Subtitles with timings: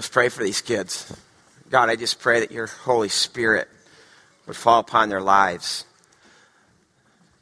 [0.00, 1.14] Let's pray for these kids.
[1.68, 3.68] God, I just pray that your Holy Spirit
[4.46, 5.84] would fall upon their lives.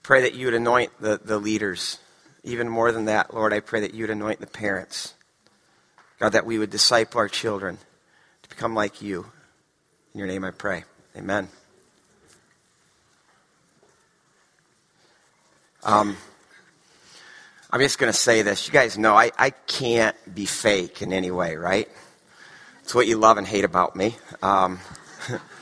[0.03, 2.01] Pray that you would anoint the, the leaders.
[2.43, 5.15] Even more than that, Lord, I pray that you would anoint the parents.
[6.19, 7.79] God, that we would disciple our children
[8.43, 9.27] to become like you.
[10.13, 10.83] In your name I pray.
[11.17, 11.47] Amen.
[15.85, 16.17] Um,
[17.71, 18.67] I'm just going to say this.
[18.67, 21.89] You guys know I, I can't be fake in any way, right?
[22.89, 24.17] It's what you love and hate about me.
[24.41, 24.79] Um,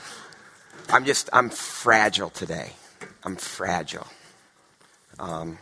[0.89, 2.71] I'm just, I'm fragile today.
[3.21, 4.07] I'm fragile.
[5.19, 5.57] Um,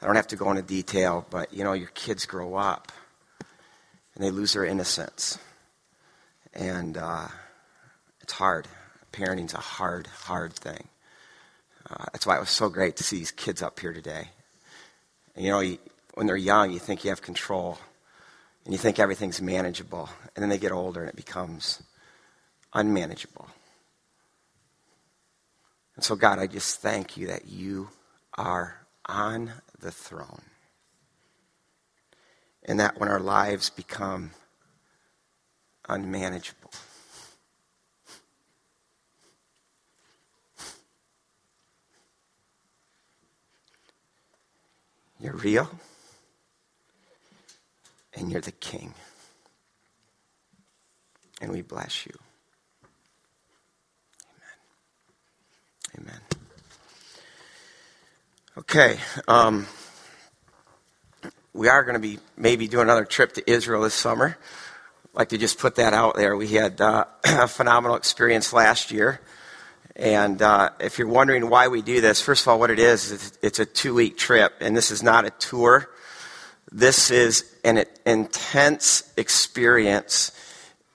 [0.00, 2.92] I don't have to go into detail, but you know, your kids grow up
[4.14, 5.40] and they lose their innocence.
[6.54, 7.26] And uh,
[8.20, 8.68] it's hard.
[9.10, 10.86] Parenting's a hard, hard thing.
[11.90, 14.28] Uh, that's why it was so great to see these kids up here today.
[15.34, 15.78] And, you know, you,
[16.14, 17.78] when they're young, you think you have control
[18.68, 20.10] and you think everything's manageable.
[20.36, 21.82] And then they get older and it becomes
[22.74, 23.48] unmanageable.
[25.96, 27.88] And so, God, I just thank you that you
[28.36, 30.42] are on the throne.
[32.62, 34.32] And that when our lives become
[35.88, 36.70] unmanageable,
[45.20, 45.68] You're real,
[48.14, 48.94] and you're the King.
[51.40, 52.12] And we bless you.
[55.96, 56.08] Amen.
[56.08, 56.20] Amen.
[58.58, 58.98] Okay.
[59.28, 59.66] Um,
[61.52, 64.36] we are going to be maybe doing another trip to Israel this summer.
[65.04, 66.36] I'd like to just put that out there.
[66.36, 69.20] We had uh, a phenomenal experience last year.
[69.96, 73.36] And uh, if you're wondering why we do this, first of all, what it is,
[73.42, 75.90] it's, a two week trip, and this is not a tour.
[76.70, 80.32] This is an intense experience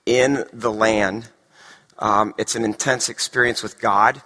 [0.06, 1.28] in the land.
[1.98, 4.22] Um, it's an intense experience with God.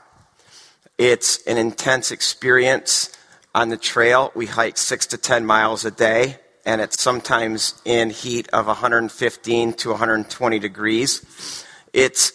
[0.99, 3.17] It's an intense experience
[3.55, 4.31] on the trail.
[4.35, 9.73] We hike six to 10 miles a day, and it's sometimes in heat of 115
[9.73, 11.65] to 120 degrees.
[11.95, 12.33] It's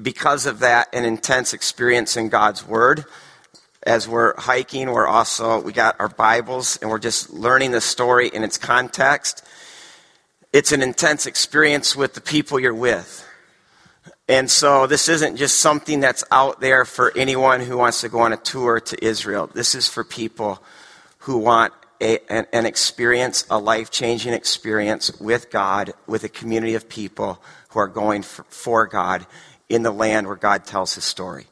[0.00, 3.06] because of that, an intense experience in God's Word.
[3.84, 8.28] As we're hiking, we're also, we got our Bibles and we're just learning the story
[8.28, 9.44] in its context.
[10.52, 13.26] It's an intense experience with the people you're with.
[14.28, 18.20] And so this isn't just something that's out there for anyone who wants to go
[18.20, 19.50] on a tour to Israel.
[19.52, 20.62] This is for people
[21.18, 26.74] who want a, an, an experience, a life changing experience with God, with a community
[26.74, 29.26] of people who are going for, for God
[29.68, 31.46] in the land where God tells his story.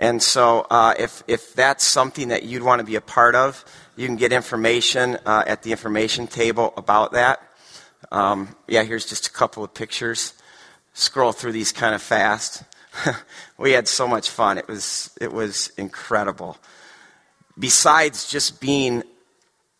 [0.00, 3.62] And so, uh, if, if that's something that you'd want to be a part of,
[3.96, 7.42] you can get information uh, at the information table about that.
[8.10, 10.32] Um, yeah, here's just a couple of pictures.
[10.94, 12.64] Scroll through these kind of fast.
[13.58, 14.56] we had so much fun.
[14.56, 16.56] It was, it was incredible.
[17.58, 19.02] Besides just being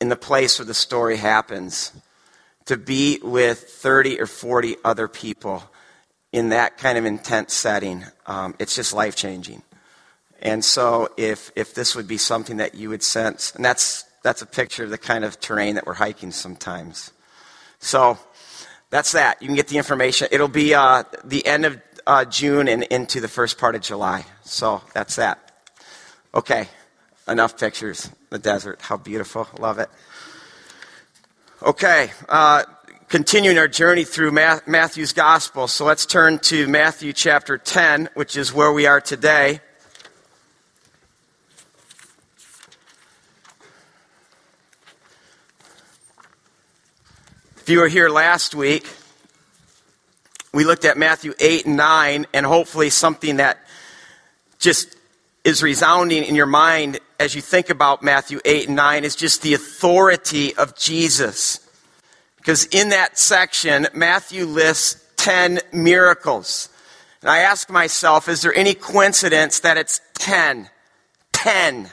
[0.02, 1.92] in the place where the story happens,
[2.66, 5.62] to be with 30 or 40 other people
[6.31, 9.62] in that kind of intense setting, um, it's just life changing.
[10.41, 14.43] And so, if if this would be something that you would sense, and that's that's
[14.43, 17.12] a picture of the kind of terrain that we're hiking sometimes.
[17.78, 18.19] So
[18.91, 19.41] that's that.
[19.41, 20.29] You can get the information.
[20.31, 24.25] It'll be uh, the end of uh, June and into the first part of July.
[24.43, 25.53] So that's that.
[26.34, 26.69] Okay,
[27.29, 28.11] enough pictures.
[28.31, 29.49] The desert, how beautiful.
[29.59, 29.91] Love it.
[31.62, 32.11] Okay.
[32.29, 32.65] Uh,
[33.09, 35.67] continuing our journey through Matthew's gospel.
[35.67, 39.61] So let's turn to Matthew chapter 10, which is where we are today.
[47.70, 48.84] If you were here last week,
[50.53, 53.64] we looked at Matthew 8 and 9, and hopefully something that
[54.58, 54.97] just
[55.44, 59.42] is resounding in your mind as you think about Matthew 8 and 9 is just
[59.42, 61.60] the authority of Jesus.
[62.38, 66.70] Because in that section, Matthew lists 10 miracles.
[67.23, 70.69] And I ask myself, is there any coincidence that it's 10?
[71.32, 71.88] 10.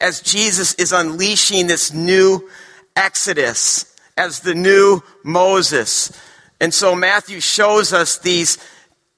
[0.00, 2.48] As Jesus is unleashing this new
[2.94, 6.12] Exodus as the new Moses.
[6.60, 8.58] And so Matthew shows us these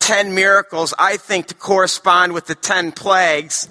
[0.01, 3.69] 10 miracles, I think, to correspond with the 10 plagues.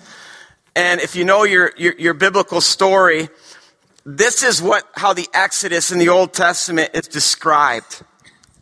[0.76, 3.30] And if you know your, your, your biblical story,
[4.06, 8.02] this is what, how the Exodus in the Old Testament is described.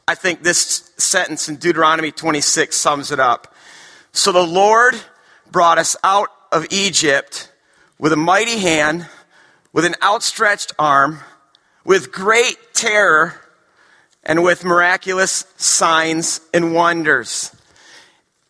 [0.07, 3.53] I think this sentence in Deuteronomy 26 sums it up.
[4.11, 4.95] So the Lord
[5.51, 7.51] brought us out of Egypt
[7.99, 9.07] with a mighty hand,
[9.73, 11.19] with an outstretched arm,
[11.87, 13.33] with great terror
[14.21, 17.55] and with miraculous signs and wonders.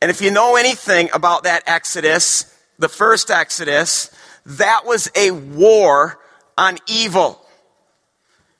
[0.01, 4.11] And if you know anything about that Exodus, the first Exodus,
[4.43, 6.19] that was a war
[6.57, 7.39] on evil.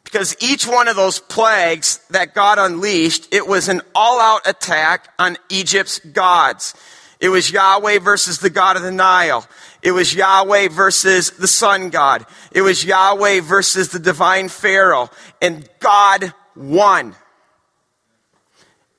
[0.03, 5.11] Because each one of those plagues that God unleashed, it was an all out attack
[5.17, 6.75] on Egypt's gods.
[7.19, 9.47] It was Yahweh versus the God of the Nile.
[9.81, 12.25] It was Yahweh versus the sun god.
[12.51, 15.09] It was Yahweh versus the divine Pharaoh.
[15.41, 17.15] And God won.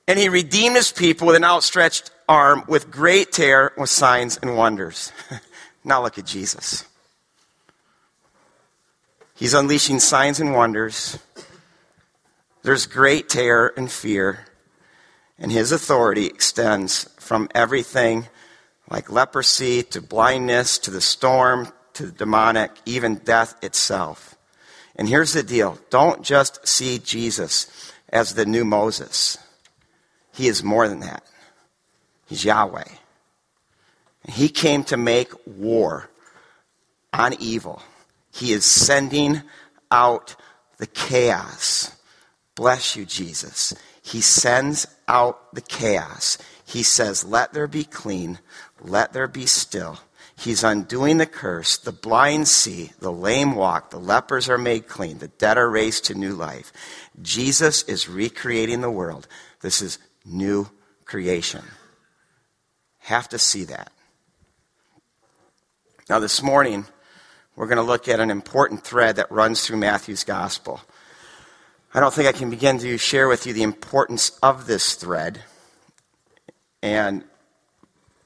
[0.09, 4.57] And he redeemed his people with an outstretched arm with great terror with signs and
[4.57, 5.13] wonders.
[5.85, 6.85] now look at Jesus.
[9.35, 11.19] He's unleashing signs and wonders.
[12.63, 14.48] There's great terror and fear.
[15.39, 18.29] And his authority extends from everything
[18.91, 24.37] like leprosy to blindness to the storm to the demonic, even death itself.
[24.95, 29.37] And here's the deal don't just see Jesus as the new Moses,
[30.33, 31.25] he is more than that.
[32.27, 32.85] He's Yahweh.
[34.29, 36.09] He came to make war
[37.13, 37.83] on evil.
[38.33, 39.43] He is sending
[39.91, 40.37] out
[40.77, 41.97] the chaos.
[42.55, 43.75] Bless you, Jesus.
[44.09, 46.39] He sends out the chaos.
[46.65, 48.39] He says, Let there be clean,
[48.81, 49.99] let there be still.
[50.35, 51.77] He's undoing the curse.
[51.77, 56.07] The blind see, the lame walk, the lepers are made clean, the dead are raised
[56.07, 56.73] to new life.
[57.21, 59.27] Jesus is recreating the world.
[59.61, 60.71] This is new
[61.05, 61.65] creation.
[63.01, 63.93] Have to see that.
[66.09, 66.87] Now, this morning,
[67.57, 70.81] we're going to look at an important thread that runs through Matthew's gospel.
[71.95, 75.41] I don't think I can begin to share with you the importance of this thread.
[76.83, 77.25] And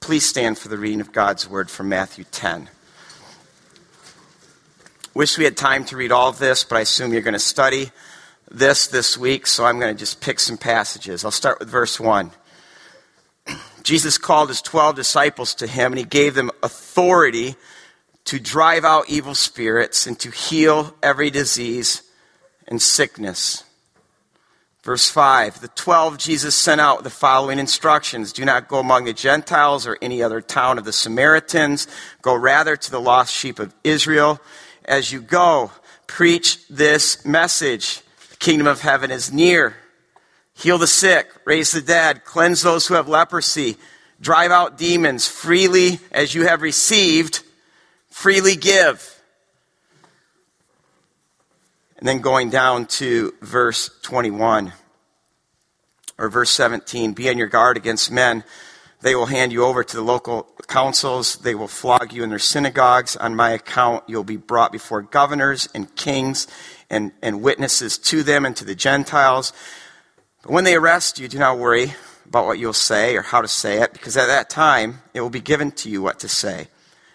[0.00, 2.68] please stand for the reading of God's word from Matthew 10.
[5.14, 7.38] Wish we had time to read all of this, but I assume you're going to
[7.38, 7.92] study
[8.50, 11.24] this this week, so I'm going to just pick some passages.
[11.24, 12.32] I'll start with verse 1.
[13.84, 17.54] Jesus called his 12 disciples to him, and he gave them authority
[18.24, 22.02] to drive out evil spirits and to heal every disease
[22.66, 23.64] and sickness.
[24.82, 29.12] Verse 5 The 12 Jesus sent out the following instructions Do not go among the
[29.12, 31.86] Gentiles or any other town of the Samaritans.
[32.20, 34.40] Go rather to the lost sheep of Israel.
[34.84, 35.70] As you go,
[36.06, 39.76] preach this message The kingdom of heaven is near.
[40.54, 43.76] Heal the sick, raise the dead, cleanse those who have leprosy,
[44.20, 47.42] drive out demons freely as you have received,
[48.10, 49.11] freely give.
[52.02, 54.72] And then going down to verse 21
[56.19, 58.43] or verse 17 be on your guard against men.
[59.02, 61.37] They will hand you over to the local councils.
[61.37, 63.14] They will flog you in their synagogues.
[63.14, 66.49] On my account, you'll be brought before governors and kings
[66.90, 69.52] and, and witnesses to them and to the Gentiles.
[70.43, 71.94] But when they arrest you, do not worry
[72.26, 75.31] about what you'll say or how to say it, because at that time it will
[75.31, 76.66] be given to you what to say.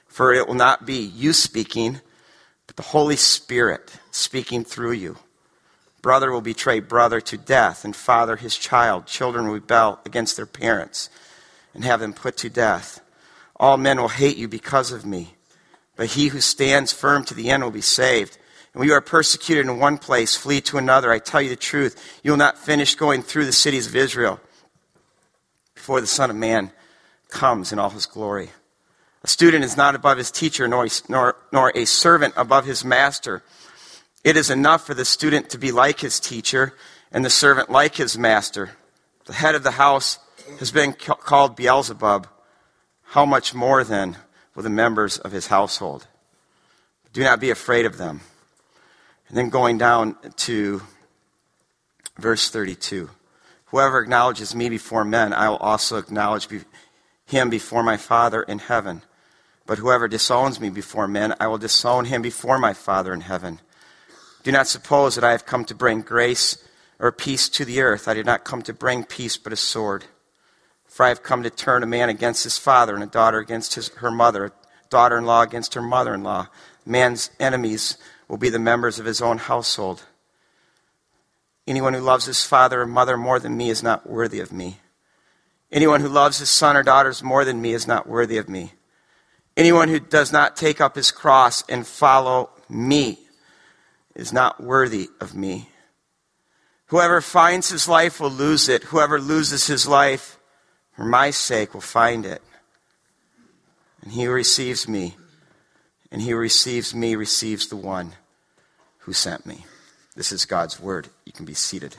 [0.07, 2.00] For it will not be you speaking,
[2.68, 5.18] but the Holy Spirit speaking through you.
[6.02, 9.08] Brother will betray brother to death, and father his child.
[9.08, 11.10] Children will rebel against their parents
[11.74, 13.02] and have them put to death.
[13.56, 15.36] All men will hate you because of me,
[15.96, 18.38] but he who stands firm to the end will be saved.
[18.74, 21.12] And when you are persecuted in one place, flee to another.
[21.12, 24.40] I tell you the truth, you will not finish going through the cities of Israel
[25.74, 26.71] before the Son of Man
[27.30, 28.50] comes in all his glory.
[29.24, 33.44] A student is not above his teacher, nor, nor, nor a servant above his master.
[34.24, 36.74] It is enough for the student to be like his teacher
[37.12, 38.71] and the servant like his master.
[39.26, 40.19] The head of the house
[40.59, 42.28] has been called Beelzebub.
[43.04, 44.18] How much more then
[44.56, 46.07] will the members of his household?
[47.14, 48.21] Do not be afraid of them.
[49.30, 50.81] And then going down to
[52.18, 53.09] verse 32.
[53.68, 56.47] Whoever acknowledges me before men, I will also acknowledge
[57.26, 59.02] him before my Father in heaven.
[59.66, 63.59] But whoever disowns me before men, I will disown him before my Father in heaven.
[64.47, 66.57] Do not suppose that I have come to bring grace
[66.99, 68.07] or peace to the earth.
[68.07, 70.06] I did not come to bring peace, but a sword.
[70.85, 73.75] For I have come to turn a man against his father, and a daughter against
[73.75, 74.51] his, her mother, a
[74.89, 76.47] daughter in law against her mother in law.
[76.85, 77.97] Man's enemies
[78.30, 80.04] will be the members of his own household.
[81.68, 84.77] Anyone who loves his father or mother more than me is not worthy of me.
[85.73, 88.71] Anyone who loves his son or daughters more than me is not worthy of me.
[89.57, 93.27] Anyone who does not take up his cross and follow me
[94.18, 95.69] is not worthy of me.
[96.88, 98.83] Whoever finds his life will lose it.
[98.86, 100.40] Whoever loses his life
[100.94, 102.42] for my sake will find it.
[104.02, 105.16] And he receives me,
[106.12, 108.14] and he receives me, receives the one
[109.00, 109.66] who sent me.
[110.16, 111.09] This is God's word.
[111.26, 111.95] You can be seated.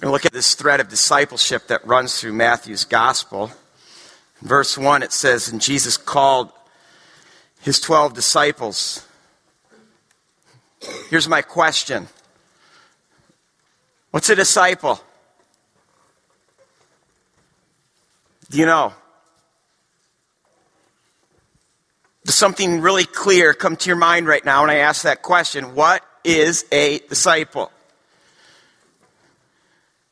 [0.00, 3.50] And look at this thread of discipleship that runs through Matthew's gospel.
[4.40, 6.50] In verse 1, it says, And Jesus called
[7.62, 9.06] his 12 disciples.
[11.08, 12.08] Here's my question
[14.10, 15.00] What's a disciple?
[18.50, 18.92] Do you know?
[22.24, 25.74] Does something really clear come to your mind right now when I ask that question?
[25.74, 27.70] What is a disciple?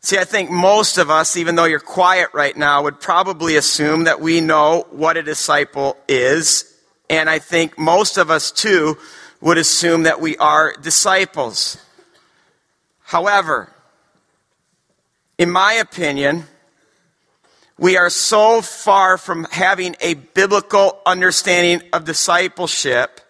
[0.00, 4.04] See, I think most of us, even though you're quiet right now, would probably assume
[4.04, 6.77] that we know what a disciple is.
[7.10, 8.98] And I think most of us, too,
[9.40, 11.78] would assume that we are disciples.
[13.00, 13.72] However,
[15.38, 16.44] in my opinion,
[17.78, 23.20] we are so far from having a biblical understanding of discipleship.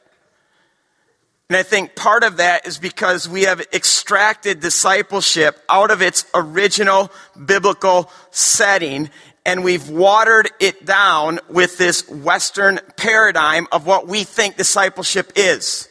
[1.51, 6.25] And I think part of that is because we have extracted discipleship out of its
[6.35, 7.11] original
[7.47, 9.11] biblical setting
[9.45, 15.89] and we've watered it down with this Western paradigm of what we think discipleship is.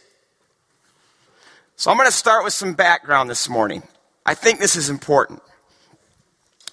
[1.76, 3.84] So I'm going to start with some background this morning.
[4.26, 5.42] I think this is important.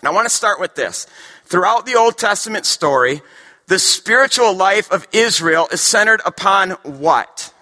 [0.00, 1.06] And I want to start with this.
[1.44, 3.22] Throughout the Old Testament story,
[3.66, 7.52] the spiritual life of Israel is centered upon what?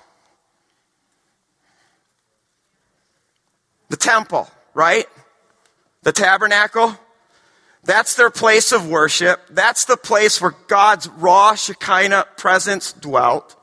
[3.89, 5.07] The temple, right?
[6.03, 6.97] The tabernacle.
[7.85, 9.41] That's their place of worship.
[9.51, 13.57] That's the place where God's raw Shekinah presence dwelt.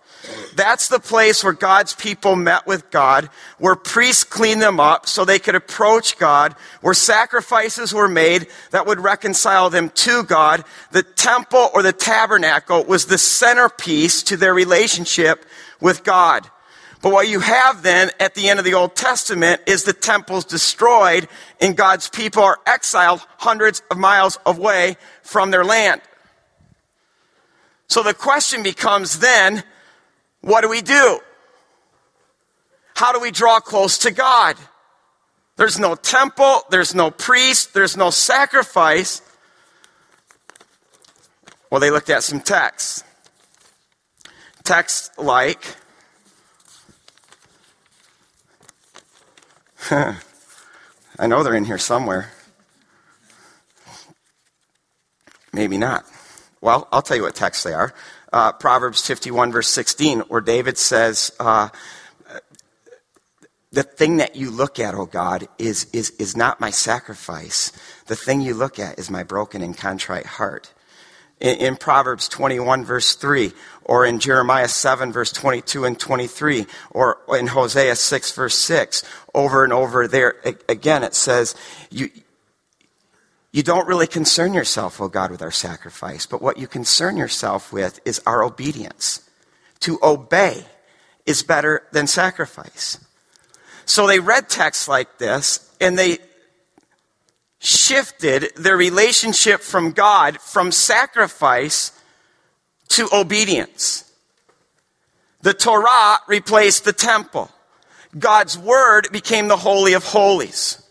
[0.55, 5.23] That's the place where God's people met with God, where priests cleaned them up so
[5.23, 10.65] they could approach God, where sacrifices were made that would reconcile them to God.
[10.91, 15.45] The temple or the tabernacle was the centerpiece to their relationship
[15.79, 16.49] with God.
[17.01, 20.43] But what you have then at the end of the Old Testament is the temple's
[20.43, 21.29] destroyed
[21.61, 26.01] and God's people are exiled hundreds of miles away from their land.
[27.87, 29.63] So the question becomes then,
[30.41, 31.19] what do we do?
[32.95, 34.57] How do we draw close to God?
[35.55, 39.21] There's no temple, there's no priest, there's no sacrifice.
[41.69, 43.03] Well, they looked at some texts.
[44.63, 45.75] Texts like,
[49.91, 52.31] I know they're in here somewhere.
[55.53, 56.05] Maybe not.
[56.61, 57.93] Well, I'll tell you what texts they are
[58.31, 61.69] uh, Proverbs 51, verse 16, where David says, uh,
[63.71, 67.71] The thing that you look at, O God, is, is, is not my sacrifice.
[68.05, 70.73] The thing you look at is my broken and contrite heart.
[71.39, 73.51] In, in Proverbs 21, verse 3,
[73.89, 79.03] or in Jeremiah 7, verse 22 and 23, or in Hosea 6, verse 6,
[79.33, 80.35] over and over there,
[80.69, 81.55] again, it says,
[81.89, 82.11] you,
[83.51, 87.73] you don't really concern yourself, oh God, with our sacrifice, but what you concern yourself
[87.73, 89.27] with is our obedience.
[89.79, 90.65] To obey
[91.25, 93.03] is better than sacrifice.
[93.85, 96.19] So they read texts like this and they
[97.57, 101.98] shifted their relationship from God from sacrifice
[102.89, 104.11] to obedience.
[105.41, 107.49] The Torah replaced the temple.
[108.17, 110.81] God's word became the Holy of Holies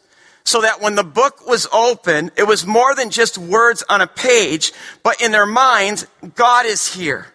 [0.48, 4.06] so that when the book was open, it was more than just words on a
[4.06, 7.26] page, but in their minds, God is here.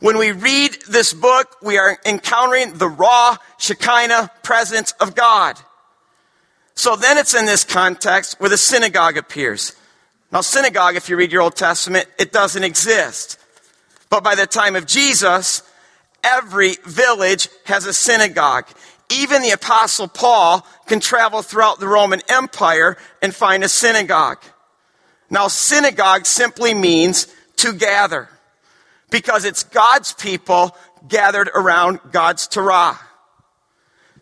[0.00, 5.58] When we read this book, we are encountering the raw Shekinah presence of God.
[6.74, 9.74] So then it's in this context where the synagogue appears.
[10.30, 13.38] Now, synagogue, if you read your Old Testament, it doesn't exist.
[14.10, 15.62] But by the time of Jesus,
[16.22, 18.66] every village has a synagogue
[19.10, 24.42] even the apostle Paul can travel throughout the Roman Empire and find a synagogue.
[25.28, 27.26] Now, synagogue simply means
[27.56, 28.28] to gather
[29.10, 30.76] because it's God's people
[31.08, 32.98] gathered around God's Torah.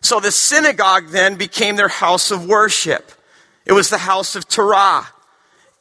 [0.01, 3.11] So the synagogue then became their house of worship.
[3.65, 5.07] It was the house of Torah.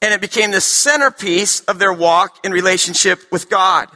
[0.01, 3.89] And it became the centerpiece of their walk in relationship with God.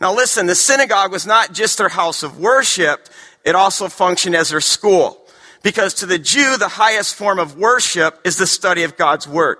[0.00, 3.08] Now listen, the synagogue was not just their house of worship,
[3.44, 5.18] it also functioned as their school.
[5.62, 9.58] Because to the Jew, the highest form of worship is the study of God's Word.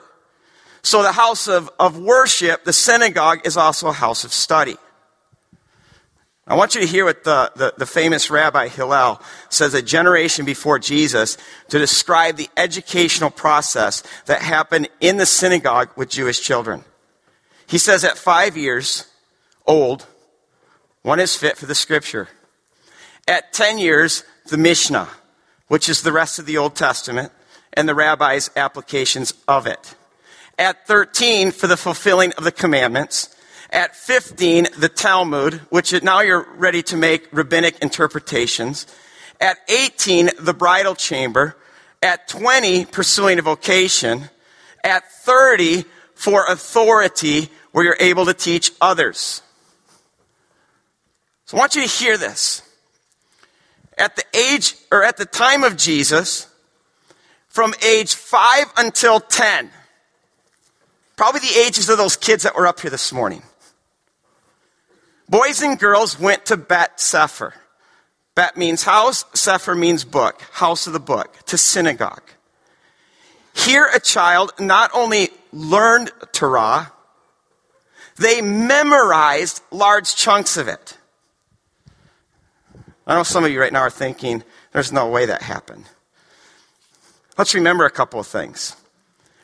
[0.83, 4.77] So the house of, of worship, the synagogue, is also a house of study.
[6.47, 10.45] I want you to hear what the, the, the, famous Rabbi Hillel says a generation
[10.45, 11.37] before Jesus
[11.69, 16.83] to describe the educational process that happened in the synagogue with Jewish children.
[17.69, 19.07] He says at five years
[19.65, 20.07] old,
[21.03, 22.29] one is fit for the scripture.
[23.27, 25.09] At 10 years, the Mishnah,
[25.69, 27.33] which is the rest of the Old Testament.
[27.73, 29.95] and the rabbi's applications of it.
[30.59, 33.35] At 13, for the fulfilling of the commandments.
[33.71, 38.87] At 15, the Talmud, which now you're ready to make rabbinic interpretations.
[39.41, 41.57] At 18, the bridal chamber.
[42.03, 44.31] At 20, pursuing a vocation.
[44.83, 49.43] At 30, for authority, where you're able to teach others.
[51.51, 52.63] So I want you to hear this.
[53.99, 56.47] At the age, or at the time of Jesus,
[57.49, 59.69] from age 5 until 10,
[61.17, 63.43] probably the ages of those kids that were up here this morning,
[65.29, 67.55] boys and girls went to Bet Sefer.
[68.37, 72.31] Bet means house, Sefer means book, house of the book, to synagogue.
[73.57, 76.93] Here, a child not only learned Torah,
[78.19, 80.97] they memorized large chunks of it.
[83.11, 85.85] I know some of you right now are thinking, there's no way that happened.
[87.37, 88.77] Let's remember a couple of things.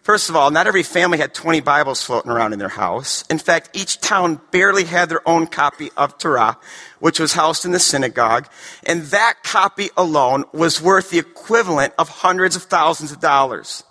[0.04, 3.24] First of all, not every family had 20 Bibles floating around in their house.
[3.28, 6.58] In fact, each town barely had their own copy of Torah,
[7.00, 8.48] which was housed in the synagogue,
[8.84, 13.82] and that copy alone was worth the equivalent of hundreds of thousands of dollars.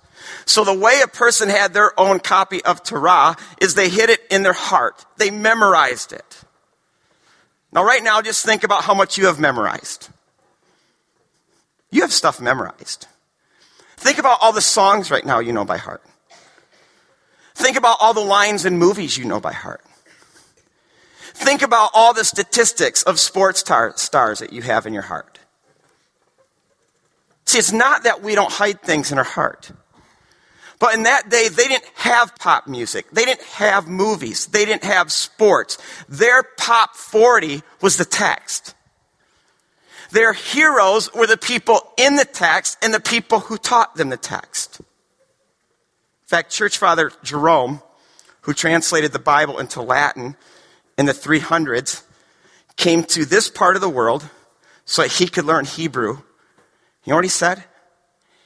[0.45, 4.21] So the way a person had their own copy of Torah is they hid it
[4.31, 5.05] in their heart.
[5.17, 6.34] They memorized it.
[7.75, 10.07] Now, right now, just think about how much you have memorized.
[11.91, 13.07] You have stuff memorized.
[13.97, 16.01] Think about all the songs right now you know by heart.
[17.53, 19.81] Think about all the lines in movies you know by heart.
[21.33, 25.39] Think about all the statistics of sports tar- stars that you have in your heart.
[27.43, 29.71] See, it's not that we don't hide things in our heart.
[30.79, 33.09] But in that day, they didn't have pop music.
[33.11, 34.47] They didn't have movies.
[34.47, 35.77] They didn't have sports.
[36.09, 38.75] Their pop 40 was the text.
[40.11, 44.17] Their heroes were the people in the text and the people who taught them the
[44.17, 44.79] text.
[44.79, 44.85] In
[46.27, 47.81] fact, Church Father Jerome,
[48.41, 50.35] who translated the Bible into Latin
[50.97, 52.03] in the 300s,
[52.75, 54.29] came to this part of the world
[54.85, 56.17] so that he could learn Hebrew.
[57.03, 57.63] You know what he said?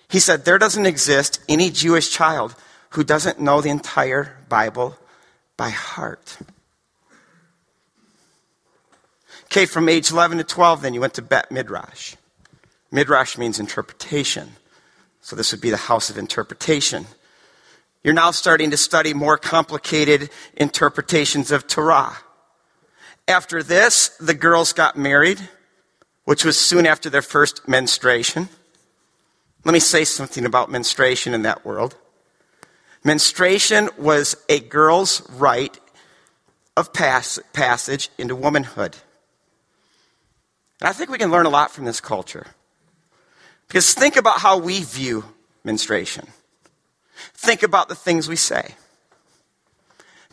[0.09, 2.55] He said, There doesn't exist any Jewish child
[2.91, 4.97] who doesn't know the entire Bible
[5.55, 6.37] by heart.
[9.45, 12.15] Okay, from age 11 to 12, then you went to Bet Midrash.
[12.91, 14.51] Midrash means interpretation.
[15.21, 17.05] So this would be the house of interpretation.
[18.03, 22.17] You're now starting to study more complicated interpretations of Torah.
[23.27, 25.49] After this, the girls got married,
[26.23, 28.49] which was soon after their first menstruation.
[29.65, 31.95] Let me say something about menstruation in that world.
[33.03, 35.77] Menstruation was a girl's right
[36.77, 38.95] of pass, passage into womanhood.
[40.79, 42.47] And I think we can learn a lot from this culture.
[43.67, 45.25] Because think about how we view
[45.63, 46.27] menstruation.
[47.33, 48.75] Think about the things we say.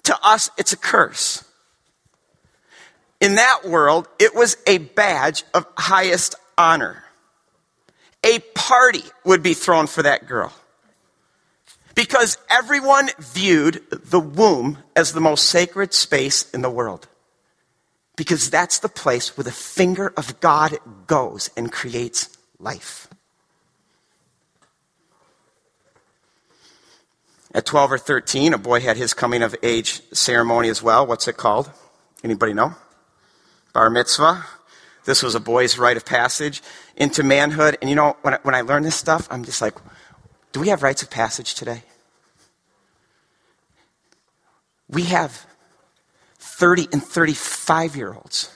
[0.04, 1.44] To us, it's a curse.
[3.20, 7.05] In that world, it was a badge of highest honor
[8.26, 10.52] a party would be thrown for that girl.
[11.94, 17.08] Because everyone viewed the womb as the most sacred space in the world.
[18.16, 23.08] Because that's the place where the finger of God goes and creates life.
[27.54, 31.06] At 12 or 13, a boy had his coming of age ceremony as well.
[31.06, 31.70] What's it called?
[32.22, 32.74] Anybody know?
[33.72, 34.44] Bar mitzvah.
[35.06, 36.62] This was a boy's rite of passage
[36.96, 37.76] into manhood.
[37.80, 39.74] And you know, when I, when I learn this stuff, I'm just like,
[40.52, 41.82] do we have rites of passage today?
[44.88, 45.46] We have
[46.38, 48.50] 30 and 35 year olds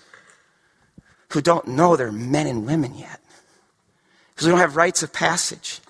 [1.30, 3.20] who don't know they're men and women yet
[4.30, 5.80] because we don't have rites of passage.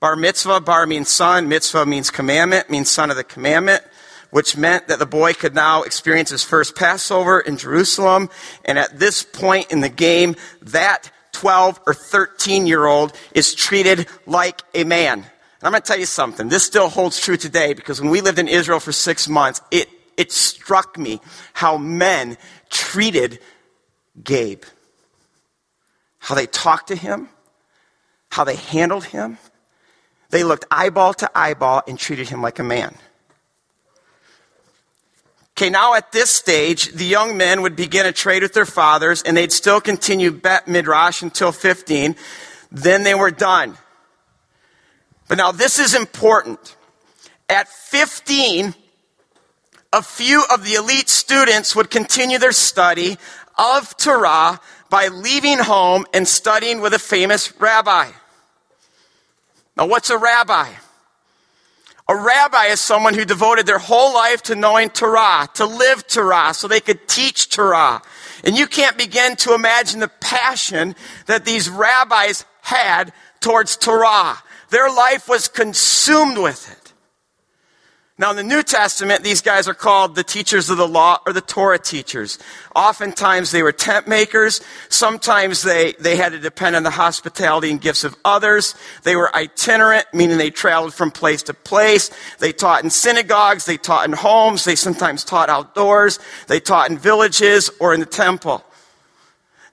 [0.00, 3.82] Bar mitzvah, bar means son, mitzvah means commandment, means son of the commandment
[4.30, 8.30] which meant that the boy could now experience his first Passover in Jerusalem.
[8.64, 14.06] And at this point in the game, that 12 or 13 year old is treated
[14.26, 15.18] like a man.
[15.18, 15.26] And
[15.62, 16.48] I'm going to tell you something.
[16.48, 19.88] This still holds true today because when we lived in Israel for six months, it,
[20.16, 21.20] it struck me
[21.52, 22.36] how men
[22.70, 23.38] treated
[24.22, 24.64] Gabe.
[26.18, 27.28] How they talked to him,
[28.30, 29.38] how they handled him.
[30.30, 32.96] They looked eyeball to eyeball and treated him like a man.
[35.58, 39.22] Okay, now at this stage, the young men would begin a trade with their fathers,
[39.22, 42.14] and they'd still continue bet midrash until 15.
[42.70, 43.78] Then they were done.
[45.28, 46.76] But now this is important.
[47.48, 48.74] At 15,
[49.94, 53.16] a few of the elite students would continue their study
[53.56, 58.10] of Torah by leaving home and studying with a famous rabbi.
[59.74, 60.68] Now, what's a rabbi?
[62.08, 66.54] A rabbi is someone who devoted their whole life to knowing Torah, to live Torah,
[66.54, 68.00] so they could teach Torah.
[68.44, 70.94] And you can't begin to imagine the passion
[71.26, 74.38] that these rabbis had towards Torah.
[74.70, 76.75] Their life was consumed with it.
[78.18, 81.34] Now, in the New Testament, these guys are called the teachers of the law or
[81.34, 82.38] the Torah teachers.
[82.74, 84.62] Oftentimes, they were tent makers.
[84.88, 88.74] Sometimes they, they had to depend on the hospitality and gifts of others.
[89.02, 92.10] They were itinerant, meaning they traveled from place to place.
[92.38, 93.66] They taught in synagogues.
[93.66, 94.64] They taught in homes.
[94.64, 96.18] They sometimes taught outdoors.
[96.48, 98.64] They taught in villages or in the temple.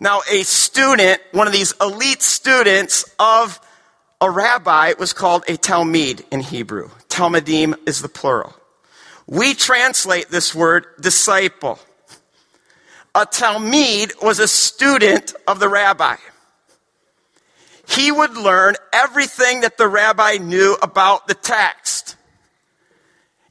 [0.01, 3.62] Now, a student, one of these elite students of
[4.19, 6.89] a rabbi was called a Talmid in Hebrew.
[7.13, 8.56] Talmidim is the plural.
[9.28, 11.80] We translate this word disciple.
[13.13, 16.15] A Talmid was a student of the rabbi.
[17.88, 22.15] He would learn everything that the rabbi knew about the text.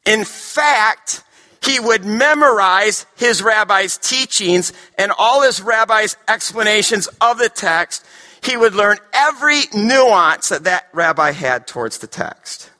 [0.04, 1.22] In fact,
[1.62, 8.04] he would memorize his rabbi's teachings and all his rabbi's explanations of the text
[8.42, 12.71] he would learn every nuance that that rabbi had towards the text.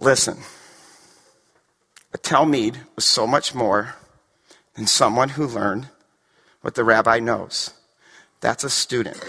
[0.00, 0.38] Listen,
[2.14, 3.96] a Talmid was so much more
[4.74, 5.88] than someone who learned
[6.62, 7.74] what the rabbi knows.
[8.40, 9.22] That's a student.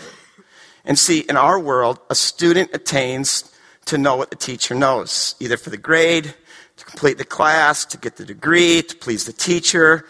[0.85, 3.53] And see, in our world, a student attains
[3.85, 6.33] to know what the teacher knows, either for the grade,
[6.77, 10.05] to complete the class, to get the degree, to please the teacher.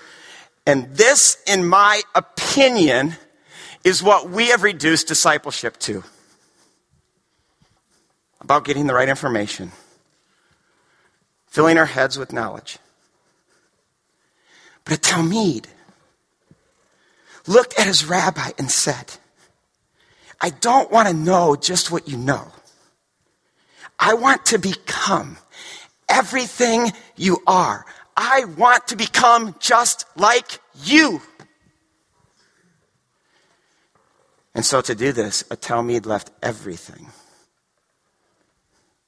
[0.68, 3.16] And this, in my opinion,
[3.84, 6.04] is what we have reduced discipleship to
[8.40, 9.72] about getting the right information,
[11.52, 12.80] filling our heads with knowledge.
[14.86, 15.66] But a Talmid
[17.46, 19.18] looked at his rabbi and said,
[20.40, 22.48] I don't want to know just what you know.
[24.00, 25.38] I want to become
[26.10, 27.86] everything you are.
[28.18, 31.22] I want to become just like you.
[34.56, 37.08] And so to do this, a Talmid left everything.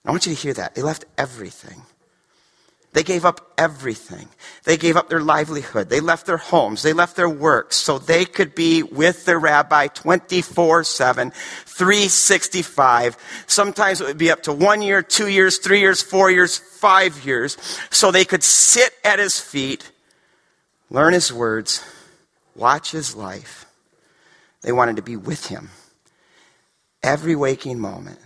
[0.05, 0.75] I want you to hear that.
[0.75, 1.83] He left everything.
[2.93, 4.29] They gave up everything.
[4.63, 5.89] They gave up their livelihood.
[5.89, 6.83] They left their homes.
[6.83, 13.17] They left their work so they could be with their rabbi 24 7, 365.
[13.47, 17.25] Sometimes it would be up to one year, two years, three years, four years, five
[17.25, 17.57] years.
[17.89, 19.91] So they could sit at his feet,
[20.89, 21.83] learn his words,
[22.55, 23.65] watch his life,
[24.61, 25.69] they wanted to be with him
[27.03, 28.19] every waking moment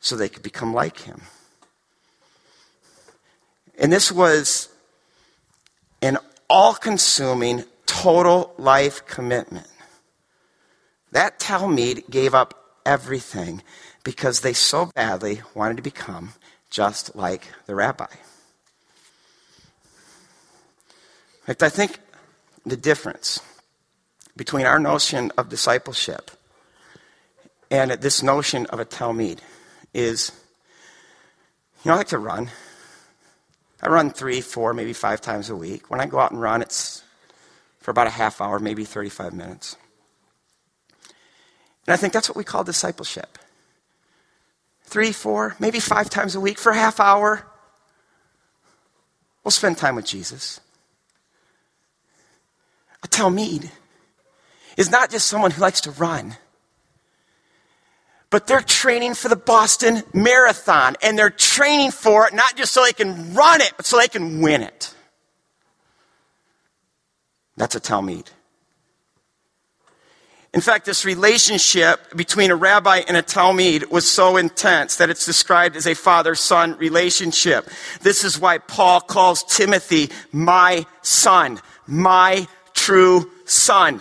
[0.00, 1.22] so they could become like him.
[3.78, 4.68] And this was
[6.02, 6.18] an
[6.50, 9.68] all consuming, total life commitment.
[11.12, 13.62] That Talmid gave up everything
[14.02, 16.32] because they so badly wanted to become
[16.70, 18.06] just like the rabbi.
[21.46, 22.00] In fact, I think
[22.66, 23.40] the difference
[24.36, 26.30] between our notion of discipleship
[27.70, 29.38] and this notion of a Talmid
[29.94, 30.32] is,
[31.84, 32.50] you know, I like to run.
[33.82, 35.90] I run three, four, maybe five times a week.
[35.90, 37.02] When I go out and run, it's
[37.80, 39.76] for about a half hour, maybe 35 minutes.
[41.86, 43.38] And I think that's what we call discipleship.
[44.82, 47.46] Three, four, maybe five times a week for a half hour.
[49.44, 50.60] We'll spend time with Jesus.
[53.02, 53.70] A Talmid
[54.76, 56.36] is not just someone who likes to run,
[58.30, 60.96] but they're training for the Boston Marathon.
[61.02, 64.08] And they're training for it not just so they can run it, but so they
[64.08, 64.94] can win it.
[67.56, 68.26] That's a Talmid.
[70.54, 75.26] In fact, this relationship between a rabbi and a Talmid was so intense that it's
[75.26, 77.68] described as a father son relationship.
[78.00, 84.00] This is why Paul calls Timothy my son, my true son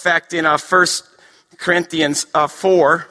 [0.00, 0.86] In fact, in uh, 1
[1.60, 3.06] Corinthians uh, 4,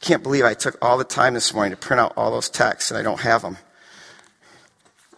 [0.00, 2.90] can't believe I took all the time this morning to print out all those texts
[2.90, 3.58] and I don't have them.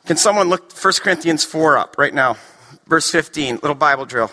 [0.07, 2.37] Can someone look 1 Corinthians 4 up right now?
[2.89, 4.31] Verse 15, little Bible drill.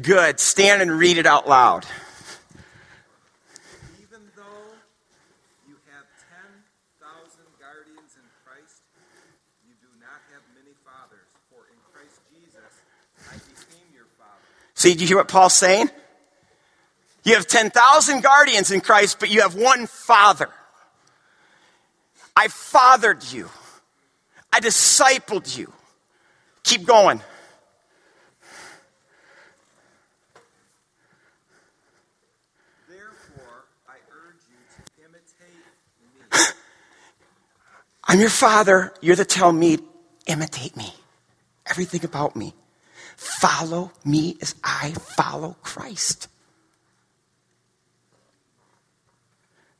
[0.00, 0.38] Good.
[0.38, 1.84] Stand and read it out loud.
[14.84, 15.88] See, did you hear what Paul's saying?
[17.24, 20.50] You have 10,000 guardians in Christ, but you have one father.
[22.36, 23.48] I fathered you.
[24.52, 25.72] I discipled you.
[26.64, 27.22] Keep going.
[32.86, 35.64] Therefore, I urge you to imitate
[36.30, 36.44] me.
[38.04, 38.92] I'm your father.
[39.00, 39.78] You're the tell me,
[40.26, 40.92] imitate me.
[41.64, 42.52] Everything about me.
[43.16, 46.28] Follow me as I follow Christ.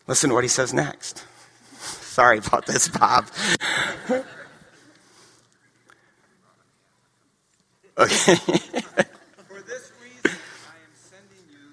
[0.07, 1.25] Listen to what he says next.
[1.79, 3.27] Sorry about this, Bob.
[7.99, 8.37] okay.
[8.37, 11.73] For this reason, I am sending you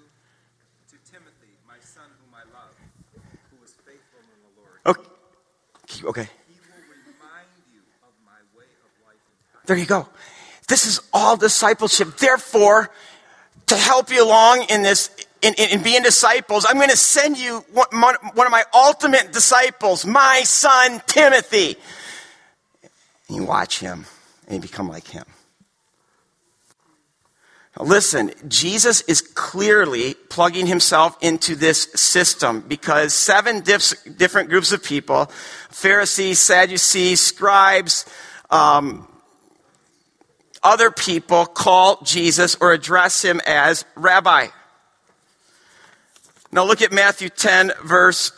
[0.90, 2.74] to Timothy, my son, whom I love,
[3.52, 4.80] who is faithful in the Lord.
[4.86, 6.08] Okay.
[6.08, 6.30] okay.
[9.66, 10.08] There you go.
[10.72, 12.16] This is all discipleship.
[12.16, 12.90] Therefore,
[13.68, 15.10] to help you along in this,
[15.42, 19.34] in, in, in being disciples, I'm going to send you one, one of my ultimate
[19.34, 21.76] disciples, my son Timothy.
[23.28, 24.06] And you watch him
[24.48, 25.26] and you become like him.
[27.78, 34.72] Now listen, Jesus is clearly plugging himself into this system because seven diff- different groups
[34.72, 35.26] of people
[35.70, 38.06] Pharisees, Sadducees, scribes,
[38.50, 39.10] um,
[40.64, 44.48] other people call Jesus or address him as rabbi.
[46.52, 48.32] Now look at Matthew 10, verse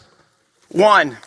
[0.69, 1.17] 1.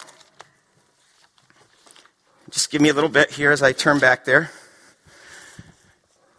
[2.51, 4.51] Just give me a little bit here as I turn back there.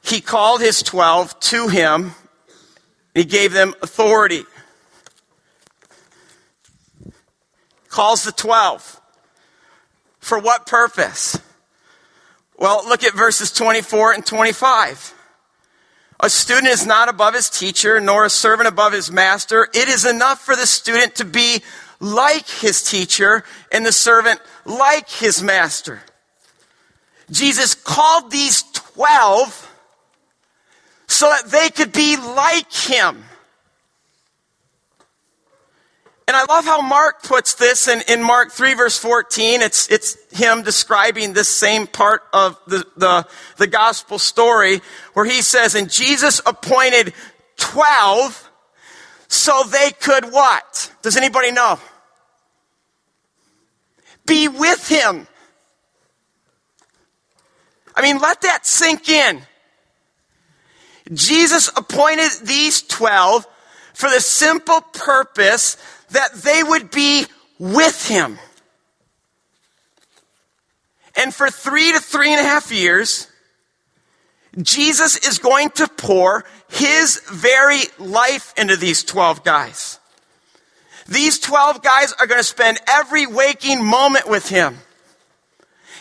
[0.03, 2.13] He called his 12 to him,
[3.13, 4.43] he gave them authority.
[7.89, 9.01] Calls the 12.
[10.19, 11.41] For what purpose?
[12.57, 15.13] Well, look at verses 24 and 25.
[16.19, 19.69] A student is not above his teacher, nor a servant above his master.
[19.73, 21.61] It is enough for the student to be
[21.99, 26.01] like his teacher and the servant like his master.
[27.29, 29.75] Jesus called these 12
[31.07, 33.23] so that they could be like him.
[36.27, 39.61] And I love how Mark puts this in, in Mark 3 verse 14.
[39.61, 44.81] It's, it's him describing this same part of the, the, the gospel story
[45.13, 47.13] where he says, and Jesus appointed
[47.55, 48.51] 12
[49.29, 50.91] so they could what?
[51.01, 51.79] Does anybody know?
[54.25, 55.27] Be with him.
[57.95, 59.41] I mean, let that sink in.
[61.13, 63.47] Jesus appointed these 12
[63.93, 65.77] for the simple purpose
[66.11, 67.25] that they would be
[67.59, 68.39] with him.
[71.15, 73.27] And for three to three and a half years,
[74.61, 79.99] Jesus is going to pour his very life into these 12 guys.
[81.07, 84.77] These 12 guys are going to spend every waking moment with him.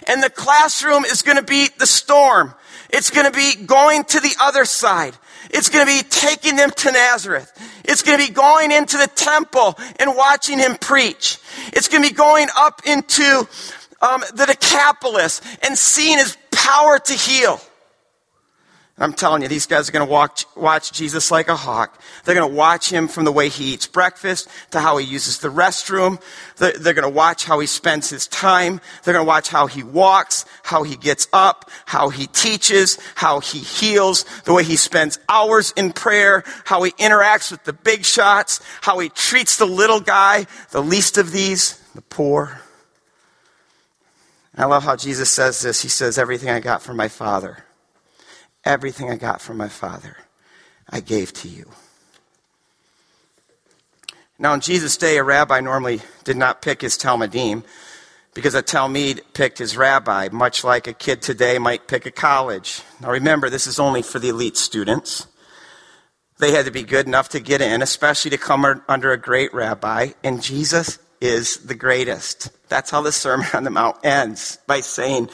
[0.06, 2.54] And the classroom is going to be the storm.
[2.90, 5.16] It's going to be going to the other side.
[5.50, 7.52] It's going to be taking them to Nazareth.
[7.88, 11.38] It's going to be going into the temple and watching him preach.
[11.72, 13.48] It's going to be going up into
[14.00, 17.60] um, the Decapolis and seeing his power to heal.
[18.98, 22.00] I'm telling you, these guys are going to watch, watch Jesus like a hawk.
[22.24, 25.40] They're going to watch him from the way he eats breakfast to how he uses
[25.40, 26.18] the restroom.
[26.56, 28.80] They're, they're going to watch how he spends his time.
[29.04, 33.40] They're going to watch how he walks, how he gets up, how he teaches, how
[33.40, 38.02] he heals, the way he spends hours in prayer, how he interacts with the big
[38.02, 42.62] shots, how he treats the little guy, the least of these, the poor.
[44.56, 45.82] I love how Jesus says this.
[45.82, 47.65] He says, Everything I got from my Father
[48.66, 50.16] Everything I got from my Father,
[50.90, 51.70] I gave to you.
[54.40, 57.62] Now, in Jesus' day, a rabbi normally did not pick his Talmidim
[58.34, 62.82] because a Talmid picked his rabbi, much like a kid today might pick a college.
[63.00, 65.28] Now, remember, this is only for the elite students.
[66.38, 69.54] They had to be good enough to get in, especially to come under a great
[69.54, 72.50] rabbi, and Jesus is the greatest.
[72.68, 75.30] That's how the Sermon on the Mount ends by saying,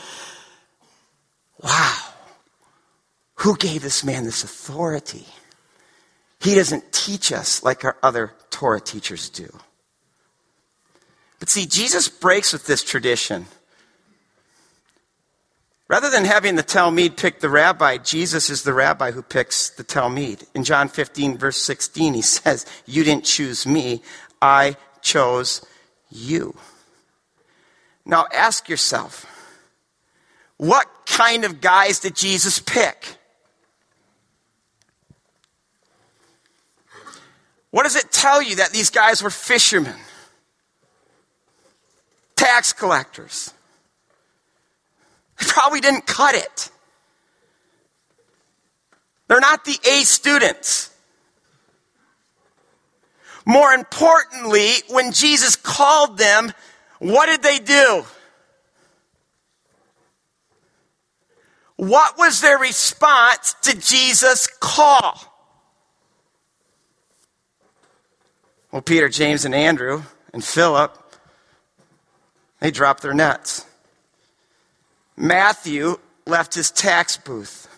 [1.61, 2.12] Wow,
[3.37, 5.27] who gave this man this authority?
[6.41, 9.49] He doesn't teach us like our other Torah teachers do.
[11.39, 13.47] But see, Jesus breaks with this tradition.
[15.89, 19.85] Rather than having the Talmid pick the rabbi, Jesus is the rabbi who picks the
[19.85, 20.45] Talmid.
[20.55, 24.03] In John 15, verse 16, he says, You didn't choose me,
[24.41, 25.65] I chose
[26.11, 26.57] you.
[28.05, 29.27] Now ask yourself,
[30.57, 33.19] what kind of guys did Jesus pick?
[37.73, 39.97] What does it tell you that these guys were fishermen?
[42.37, 43.53] Tax collectors.
[45.41, 46.71] They probably didn't cut it.
[49.27, 50.91] They're not the A students.
[53.47, 56.53] More importantly, when Jesus called them,
[56.99, 58.05] what did they do?
[61.77, 65.32] What was their response to Jesus' call?
[68.73, 70.97] Well, Peter, James, and Andrew, and Philip,
[72.61, 73.67] they dropped their nets.
[75.17, 77.69] Matthew left his tax booth.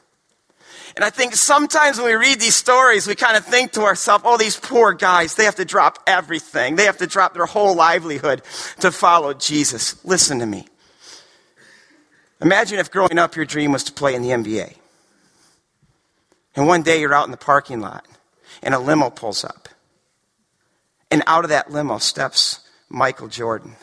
[0.94, 4.22] And I think sometimes when we read these stories, we kind of think to ourselves,
[4.24, 6.76] oh, these poor guys, they have to drop everything.
[6.76, 8.42] They have to drop their whole livelihood
[8.78, 10.02] to follow Jesus.
[10.04, 10.68] Listen to me.
[12.40, 14.76] Imagine if growing up your dream was to play in the NBA.
[16.54, 18.06] And one day you're out in the parking lot
[18.62, 19.63] and a limo pulls up.
[21.14, 23.76] And out of that limo steps Michael Jordan.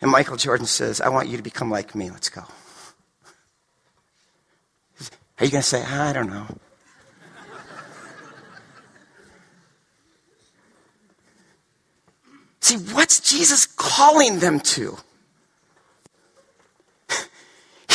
[0.00, 2.10] And Michael Jordan says, I want you to become like me.
[2.10, 2.40] Let's go.
[5.38, 6.46] Are you going to say, I don't know?
[12.60, 14.96] See, what's Jesus calling them to?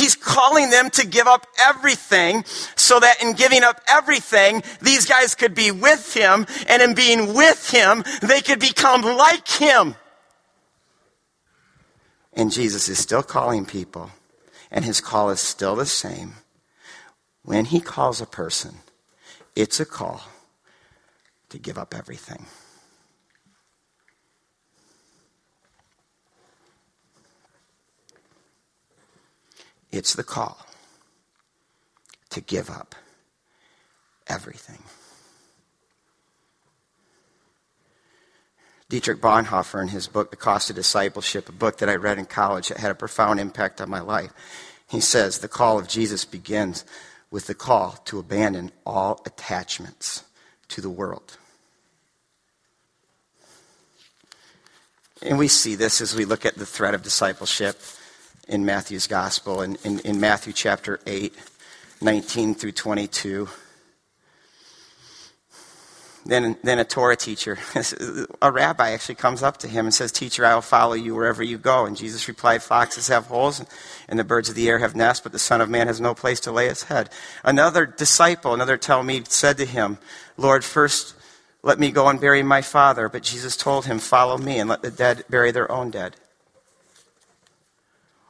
[0.09, 2.43] He's calling them to give up everything
[2.75, 7.35] so that in giving up everything, these guys could be with him, and in being
[7.35, 9.93] with him, they could become like him.
[12.33, 14.09] And Jesus is still calling people,
[14.71, 16.33] and his call is still the same.
[17.43, 18.77] When he calls a person,
[19.55, 20.23] it's a call
[21.49, 22.47] to give up everything.
[29.91, 30.65] It's the call
[32.29, 32.95] to give up
[34.27, 34.83] everything.
[38.89, 42.25] Dietrich Bonhoeffer, in his book, The Cost of Discipleship, a book that I read in
[42.25, 44.31] college that had a profound impact on my life,
[44.89, 46.85] he says the call of Jesus begins
[47.29, 50.23] with the call to abandon all attachments
[50.69, 51.37] to the world.
[55.21, 57.79] And we see this as we look at the thread of discipleship
[58.49, 61.33] in Matthew's gospel, in, in, in Matthew chapter 8,
[62.01, 63.47] 19 through 22.
[66.25, 67.57] Then, then a Torah teacher,
[68.41, 71.41] a rabbi actually comes up to him and says, Teacher, I will follow you wherever
[71.41, 71.85] you go.
[71.85, 73.65] And Jesus replied, Foxes have holes
[74.07, 76.13] and the birds of the air have nests, but the Son of Man has no
[76.13, 77.09] place to lay his head.
[77.43, 79.97] Another disciple, another Talmid, said to him,
[80.37, 81.15] Lord, first
[81.61, 83.09] let me go and bury my father.
[83.09, 86.15] But Jesus told him, Follow me and let the dead bury their own dead.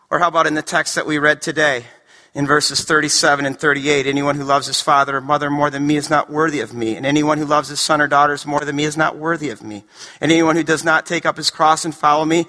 [0.09, 1.85] Or how about in the text that we read today?
[2.33, 5.97] In verses 37 and 38, anyone who loves his father or mother more than me
[5.97, 6.95] is not worthy of me.
[6.95, 9.63] And anyone who loves his son or daughters more than me is not worthy of
[9.63, 9.83] me.
[10.21, 12.45] And anyone who does not take up his cross and follow me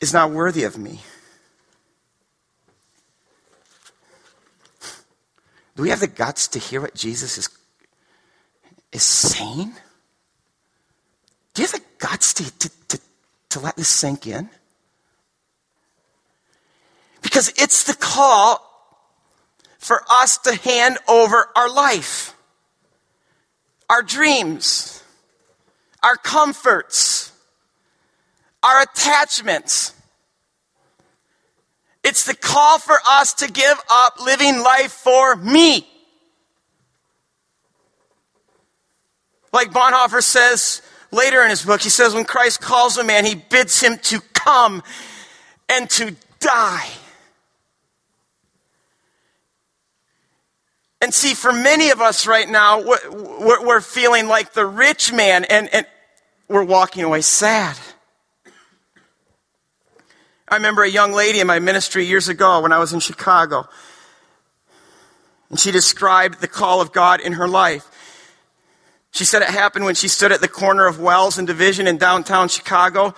[0.00, 1.00] is not worthy of me.
[5.76, 7.48] Do we have the guts to hear what Jesus is,
[8.92, 9.72] is saying?
[11.54, 13.00] Do you have the guts to, to, to,
[13.50, 14.48] to let this sink in?
[17.24, 18.60] Because it's the call
[19.78, 22.36] for us to hand over our life,
[23.90, 25.02] our dreams,
[26.02, 27.32] our comforts,
[28.62, 29.94] our attachments.
[32.04, 35.88] It's the call for us to give up living life for me.
[39.50, 43.34] Like Bonhoeffer says later in his book, he says, when Christ calls a man, he
[43.34, 44.82] bids him to come
[45.70, 46.90] and to die.
[51.04, 55.68] And see, for many of us right now, we're feeling like the rich man and,
[55.74, 55.84] and
[56.48, 57.76] we're walking away sad.
[60.48, 63.68] I remember a young lady in my ministry years ago when I was in Chicago.
[65.50, 67.86] And she described the call of God in her life.
[69.10, 71.98] She said it happened when she stood at the corner of Wells and Division in
[71.98, 73.14] downtown Chicago.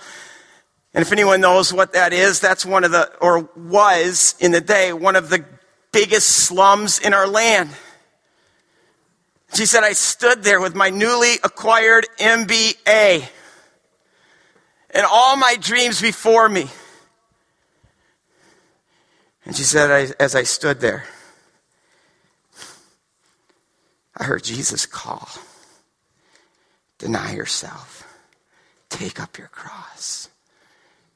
[0.93, 4.59] And if anyone knows what that is, that's one of the, or was in the
[4.59, 5.45] day, one of the
[5.91, 7.69] biggest slums in our land.
[9.53, 13.27] She said, I stood there with my newly acquired MBA
[14.91, 16.67] and all my dreams before me.
[19.45, 21.05] And she said, I, as I stood there,
[24.17, 25.29] I heard Jesus call
[26.97, 28.07] Deny yourself,
[28.89, 30.29] take up your cross,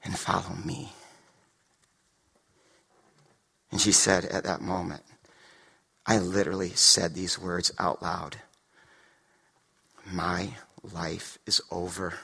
[0.03, 0.93] and follow me.
[3.71, 5.03] And she said at that moment,
[6.05, 8.37] I literally said these words out loud
[10.05, 10.49] My
[10.83, 12.15] life is over.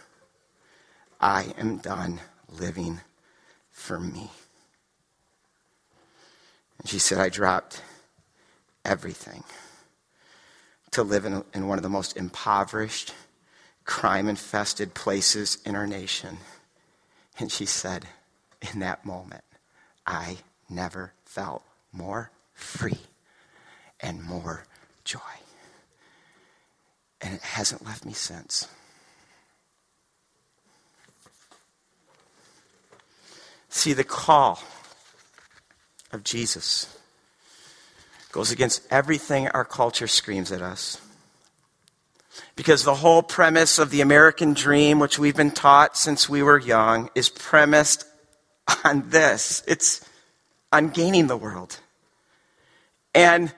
[1.20, 2.20] I am done
[2.50, 3.02] living
[3.72, 4.30] for me.
[6.80, 7.82] And she said, I dropped
[8.86, 9.44] everything
[10.92, 13.14] to live in, in one of the most impoverished,
[13.84, 16.38] crime infested places in our nation.
[17.40, 18.06] And she said,
[18.74, 19.44] in that moment,
[20.06, 20.38] I
[20.70, 21.62] never felt
[21.92, 22.98] more free
[24.00, 24.64] and more
[25.04, 25.20] joy.
[27.22, 28.68] And it hasn't left me since.
[33.70, 34.64] See, the call
[36.12, 36.98] of Jesus
[38.32, 41.00] goes against everything our culture screams at us.
[42.56, 46.60] Because the whole premise of the American dream, which we've been taught since we were
[46.60, 48.06] young, is premised
[48.84, 50.04] on this it's
[50.72, 51.80] on gaining the world
[53.14, 53.54] and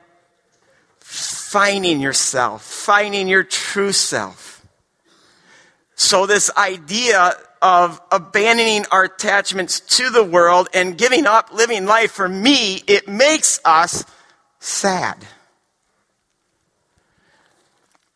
[0.99, 4.65] finding yourself, finding your true self.
[5.95, 12.11] So, this idea of abandoning our attachments to the world and giving up living life
[12.11, 14.05] for me, it makes us
[14.59, 15.17] sad.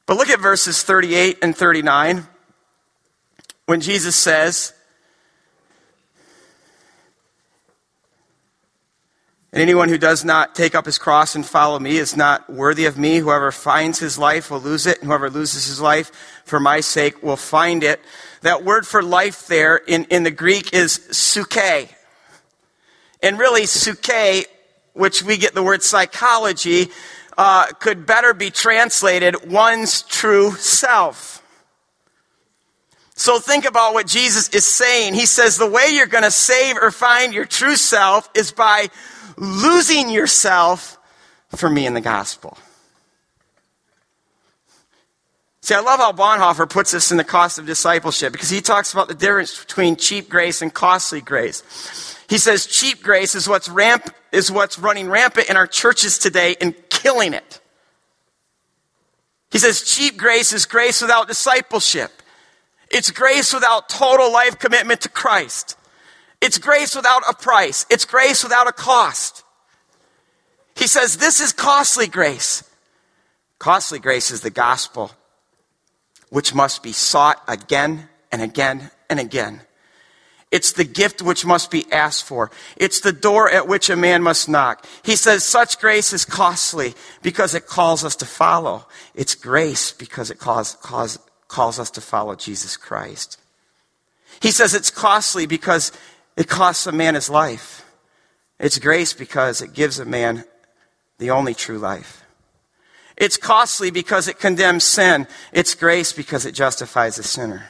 [0.06, 2.28] But look at verses 38 and 39
[3.66, 4.74] when Jesus says,
[9.54, 12.86] And anyone who does not take up his cross and follow me is not worthy
[12.86, 13.18] of me.
[13.18, 16.12] Whoever finds his life will lose it, and whoever loses his life
[16.44, 18.02] for my sake will find it.
[18.42, 21.88] That word for life there in, in the Greek is suke.
[23.22, 24.48] And really, suke,
[24.94, 26.88] which we get the word psychology,
[27.38, 31.44] uh, could better be translated one's true self.
[33.14, 35.14] So think about what Jesus is saying.
[35.14, 38.90] He says the way you're going to save or find your true self is by
[39.38, 40.98] losing yourself
[41.50, 42.58] for me in the gospel.
[45.62, 48.92] See, I love how Bonhoeffer puts this in the cost of discipleship because he talks
[48.92, 52.18] about the difference between cheap grace and costly grace.
[52.28, 56.58] He says cheap grace is what's ramp is what's running rampant in our churches today
[56.60, 57.62] and killing it.
[59.52, 62.12] He says cheap grace is grace without discipleship.
[62.90, 65.78] It's grace without total life commitment to Christ.
[66.44, 67.86] It's grace without a price.
[67.90, 69.46] It's grace without a cost.
[70.76, 72.70] He says this is costly grace.
[73.60, 75.12] Costly grace is the gospel,
[76.30, 79.62] which must be sought again and again and again.
[80.52, 82.52] It's the gift which must be asked for.
[82.76, 84.86] It's the door at which a man must knock.
[85.02, 88.86] He says such grace is costly because it calls us to follow.
[89.16, 91.18] It's grace because it calls, calls,
[91.48, 93.40] calls us to follow Jesus Christ.
[94.42, 95.92] He says it's costly because
[96.36, 97.86] it costs a man his life.
[98.60, 100.46] It's grace because it gives a man
[101.20, 102.24] the only true life.
[103.16, 105.28] It's costly because it condemns sin.
[105.52, 107.68] It's grace because it justifies the sinner.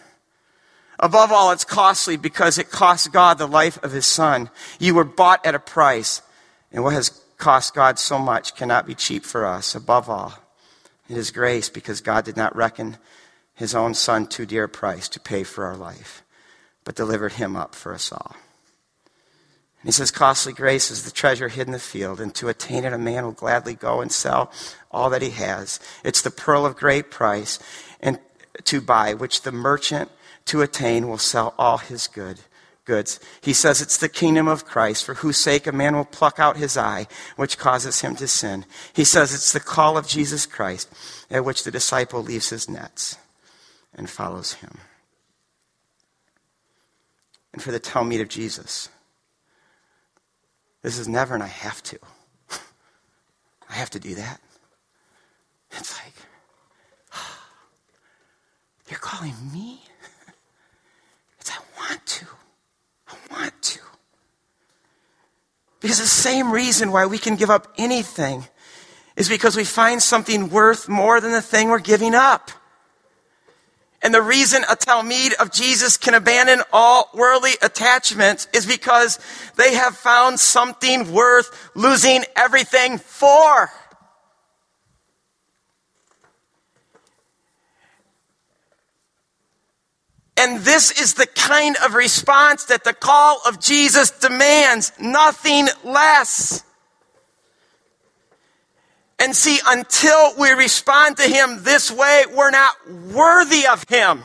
[0.99, 4.49] Above all, it's costly because it costs God the life of his son.
[4.79, 6.21] You were bought at a price,
[6.71, 9.75] and what has cost God so much cannot be cheap for us.
[9.75, 10.33] Above all,
[11.09, 12.97] it is grace because God did not reckon
[13.53, 16.23] his own son too dear a price to pay for our life,
[16.85, 18.35] but delivered him up for us all.
[19.83, 22.85] And he says, Costly grace is the treasure hid in the field, and to attain
[22.85, 24.49] it, a man will gladly go and sell
[24.89, 25.77] all that he has.
[26.05, 27.59] It's the pearl of great price,
[27.99, 28.17] and
[28.63, 30.09] to buy, which the merchant
[30.45, 32.39] to attain will sell all his good
[32.85, 33.19] goods.
[33.41, 36.55] He says it's the kingdom of Christ, for whose sake a man will pluck out
[36.55, 38.65] his eye, which causes him to sin.
[38.93, 40.89] He says it's the call of Jesus Christ,
[41.29, 43.17] at which the disciple leaves his nets
[43.93, 44.77] and follows him.
[47.53, 48.89] And for the Talmid of Jesus,
[50.83, 51.97] this is never, and I have to.
[53.69, 54.39] I have to do that.
[55.71, 56.13] It's like,
[58.89, 59.81] you're calling me?
[61.39, 62.25] It's, I want to.
[63.07, 63.79] I want to.
[65.79, 68.45] Because the same reason why we can give up anything
[69.15, 72.51] is because we find something worth more than the thing we're giving up.
[74.03, 79.17] And the reason a Talmid of Jesus can abandon all worldly attachments is because
[79.55, 83.71] they have found something worth losing everything for.
[90.35, 96.63] And this is the kind of response that the call of Jesus demands, nothing less.
[99.19, 104.23] And see, until we respond to Him this way, we're not worthy of Him.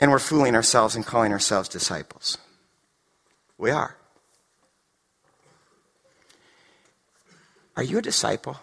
[0.00, 2.38] And we're fooling ourselves and calling ourselves disciples.
[3.58, 3.96] We are.
[7.76, 8.58] Are you a disciple?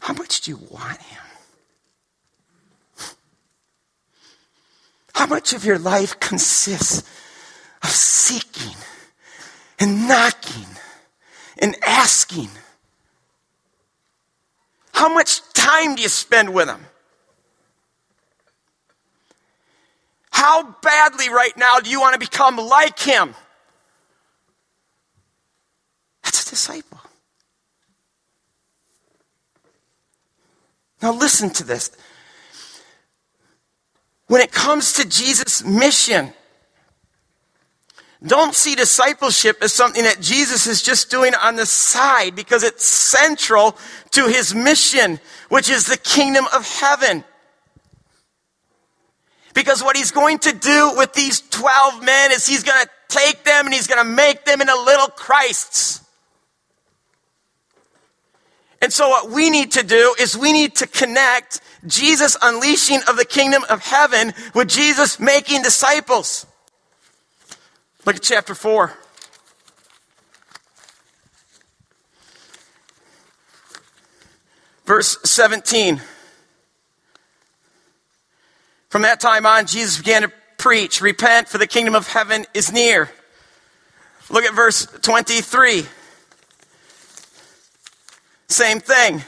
[0.00, 1.22] How much do you want Him?
[5.14, 7.02] How much of your life consists
[7.82, 8.76] of seeking?
[9.78, 10.66] And knocking
[11.58, 12.48] and asking.
[14.92, 16.80] How much time do you spend with Him?
[20.30, 23.34] How badly right now do you want to become like Him?
[26.22, 27.00] That's a disciple.
[31.02, 31.90] Now, listen to this.
[34.28, 36.32] When it comes to Jesus' mission,
[38.24, 42.86] don't see discipleship as something that Jesus is just doing on the side because it's
[42.86, 43.76] central
[44.12, 47.24] to his mission, which is the kingdom of heaven.
[49.52, 53.44] Because what he's going to do with these 12 men is he's going to take
[53.44, 56.02] them and he's going to make them into little Christs.
[58.80, 63.16] And so what we need to do is we need to connect Jesus unleashing of
[63.16, 66.46] the kingdom of heaven with Jesus making disciples.
[68.06, 68.92] Look at chapter 4.
[74.84, 76.00] Verse 17.
[78.88, 82.72] From that time on, Jesus began to preach, Repent, for the kingdom of heaven is
[82.72, 83.10] near.
[84.30, 85.84] Look at verse 23.
[88.48, 89.24] Same thing.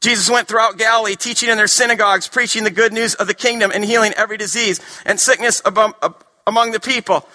[0.00, 3.72] Jesus went throughout Galilee, teaching in their synagogues, preaching the good news of the kingdom,
[3.74, 7.28] and healing every disease and sickness among the people.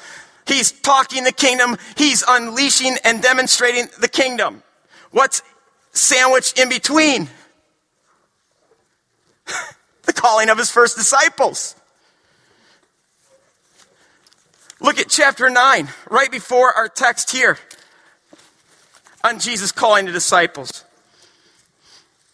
[0.48, 4.64] He's talking the kingdom, he's unleashing and demonstrating the kingdom.
[5.12, 5.42] What's
[5.92, 7.30] sandwiched in between?
[10.04, 11.76] the calling of his first disciples.
[14.80, 17.58] Look at chapter 9, right before our text here
[19.24, 20.84] on Jesus calling the disciples.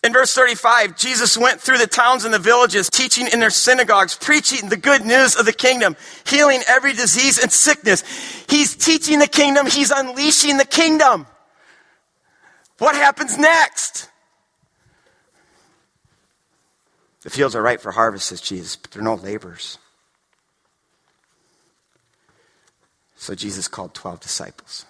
[0.01, 4.15] In verse 35, Jesus went through the towns and the villages, teaching in their synagogues,
[4.15, 8.03] preaching the good news of the kingdom, healing every disease and sickness.
[8.47, 11.27] He's teaching the kingdom, he's unleashing the kingdom.
[12.77, 14.09] What happens next?
[17.23, 19.77] The fields are ripe for harvest, says Jesus, but there are no laborers.
[23.17, 24.85] So Jesus called 12 disciples.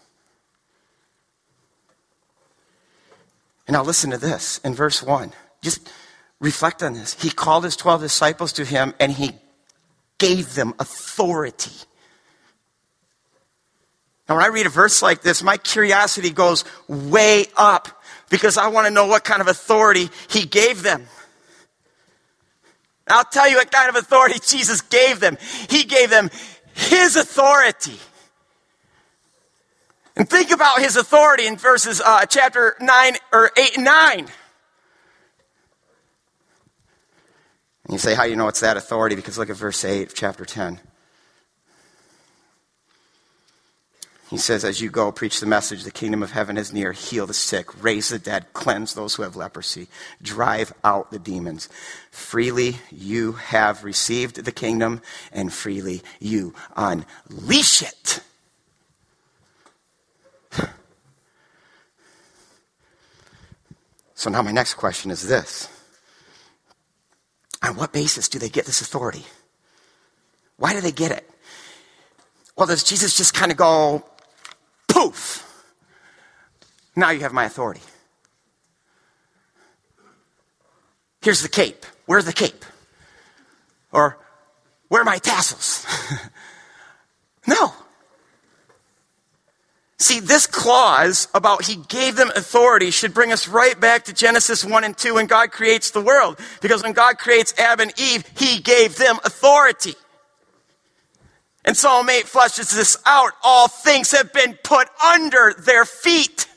[3.70, 5.32] And now listen to this in verse 1.
[5.61, 5.91] Just
[6.39, 7.13] reflect on this.
[7.22, 9.34] He called his 12 disciples to him and he
[10.17, 11.86] gave them authority.
[14.28, 18.01] Now, when I read a verse like this, my curiosity goes way up
[18.32, 21.05] because I want to know what kind of authority he gave them.
[23.07, 25.38] I'll tell you what kind of authority Jesus gave them.
[25.70, 26.32] He gave them
[26.74, 27.99] his authority.
[30.20, 34.20] And think about his authority in verses uh, chapter 9 or 8 and 9.
[34.20, 34.28] And
[37.89, 39.15] you say, How do you know it's that authority?
[39.15, 40.82] Because look at verse 8 of chapter 10.
[44.30, 47.26] He says, As you go, preach the message, the kingdom of heaven is near, heal
[47.26, 49.88] the sick, raise the dead, cleanse those who have leprosy,
[50.22, 51.70] drive out the demons.
[52.11, 55.01] Freely you have received the kingdom,
[55.32, 58.20] and freely you unleash it.
[64.20, 65.70] So now my next question is this
[67.63, 69.24] On what basis do they get this authority?
[70.57, 71.30] Why do they get it?
[72.57, 74.05] Well, does Jesus just kind of go,
[74.89, 75.45] poof?
[76.97, 77.80] Now you have my authority.
[81.22, 81.86] Here's the cape.
[82.05, 82.65] Where's the cape?
[83.93, 84.17] Or,
[84.89, 85.86] where are my tassels?
[87.47, 87.72] no.
[90.02, 94.64] See, this clause about he gave them authority should bring us right back to Genesis
[94.64, 96.39] 1 and 2 when God creates the world.
[96.62, 99.95] Because when God creates Adam and Eve, he gave them authority.
[101.66, 103.34] And Psalm 8 flushes this out.
[103.43, 106.47] All things have been put under their feet.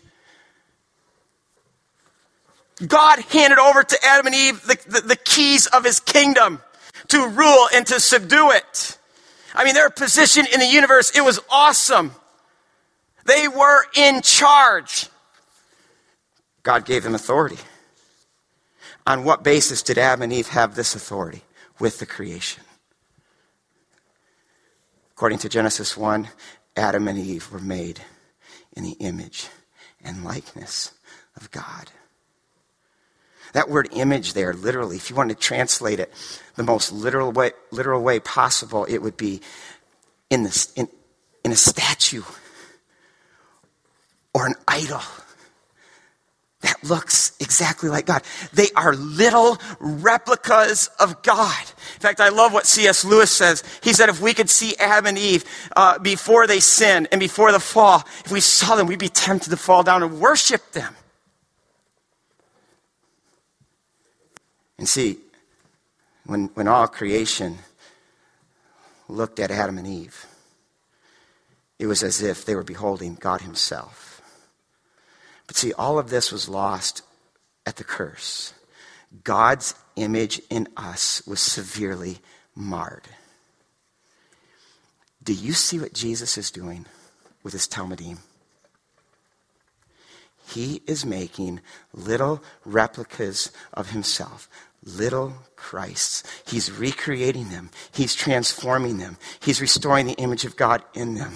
[2.86, 6.60] God handed over to Adam and Eve the, the, the keys of his kingdom
[7.08, 8.98] to rule and to subdue it.
[9.52, 12.12] I mean, their position in the universe, it was awesome.
[13.24, 15.08] They were in charge.
[16.62, 17.58] God gave them authority.
[19.06, 21.42] On what basis did Adam and Eve have this authority
[21.78, 22.62] with the creation?
[25.12, 26.28] According to Genesis 1,
[26.76, 28.00] Adam and Eve were made
[28.74, 29.48] in the image
[30.04, 30.92] and likeness
[31.36, 31.90] of God.
[33.52, 36.12] That word image there, literally, if you want to translate it
[36.56, 39.42] the most literal way, literal way possible, it would be
[40.30, 40.88] in, this, in,
[41.44, 42.22] in a statue
[44.34, 45.02] or an idol
[46.62, 48.22] that looks exactly like God.
[48.52, 51.60] They are little replicas of God.
[51.94, 53.04] In fact, I love what C.S.
[53.04, 53.64] Lewis says.
[53.82, 55.44] He said, if we could see Adam and Eve
[55.76, 59.50] uh, before they sinned and before the fall, if we saw them, we'd be tempted
[59.50, 60.94] to fall down and worship them.
[64.78, 65.18] And see,
[66.26, 67.58] when, when all creation
[69.08, 70.26] looked at Adam and Eve,
[71.78, 74.11] it was as if they were beholding God Himself.
[75.46, 77.02] But see, all of this was lost
[77.66, 78.54] at the curse.
[79.24, 82.18] God's image in us was severely
[82.54, 83.08] marred.
[85.22, 86.86] Do you see what Jesus is doing
[87.42, 88.18] with his Talmidim?
[90.48, 91.60] He is making
[91.94, 94.48] little replicas of himself,
[94.84, 96.24] little Christs.
[96.46, 101.34] He's recreating them, he's transforming them, he's restoring the image of God in them.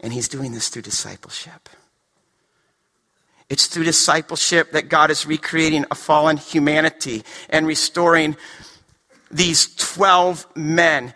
[0.00, 1.68] And he's doing this through discipleship.
[3.50, 8.36] It's through discipleship that God is recreating a fallen humanity and restoring
[9.30, 11.12] these 12 men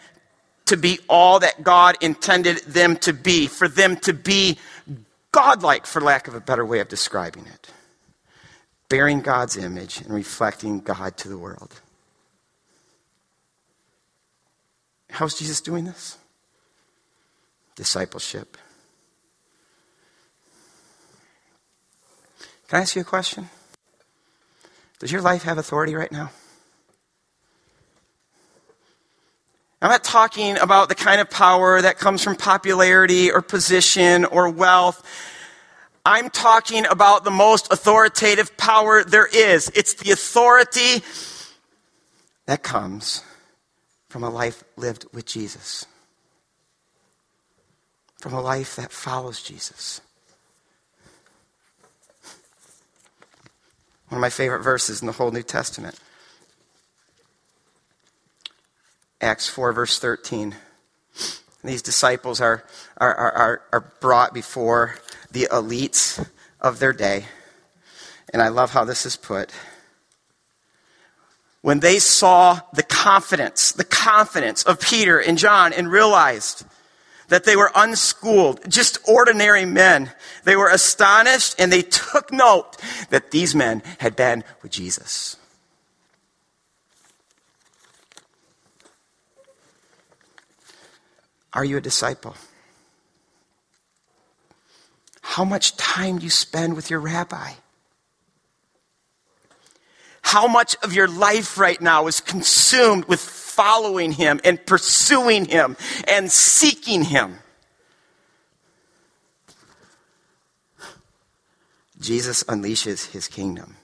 [0.67, 4.59] to be all that God intended them to be, for them to be
[5.33, 7.69] godlike, for lack of a better way of describing it.
[8.89, 11.81] Bearing God's image and reflecting God to the world.
[15.11, 16.19] How's Jesus doing this?
[17.77, 18.59] Discipleship.
[22.69, 23.49] Can I ask you a question?
[24.99, 26.31] Does your life have authority right now?
[29.81, 34.51] I'm not talking about the kind of power that comes from popularity or position or
[34.51, 35.03] wealth.
[36.05, 39.71] I'm talking about the most authoritative power there is.
[39.75, 41.05] It's the authority
[42.47, 43.23] that comes
[44.09, 45.87] from a life lived with Jesus,
[48.21, 50.01] from a life that follows Jesus.
[54.09, 55.99] One of my favorite verses in the whole New Testament.
[59.21, 60.55] Acts 4, verse 13.
[61.63, 62.65] These disciples are,
[62.97, 64.95] are, are, are brought before
[65.31, 66.27] the elites
[66.61, 67.27] of their day.
[68.33, 69.51] And I love how this is put.
[71.61, 76.65] When they saw the confidence, the confidence of Peter and John and realized
[77.29, 80.13] that they were unschooled, just ordinary men.
[80.45, 82.77] They were astonished and they took note
[83.11, 85.37] that these men had been with Jesus.
[91.53, 92.37] Are you a disciple?
[95.23, 97.53] How much time do you spend with your rabbi?
[100.23, 103.21] How much of your life right now is consumed with
[103.59, 107.41] following him and pursuing him and seeking him?
[112.01, 113.75] Jesus unleashes his kingdom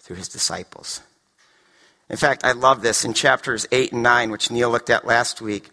[0.00, 1.00] through his disciples.
[2.10, 5.40] In fact, I love this in chapters 8 and 9, which Neil looked at last
[5.40, 5.70] week.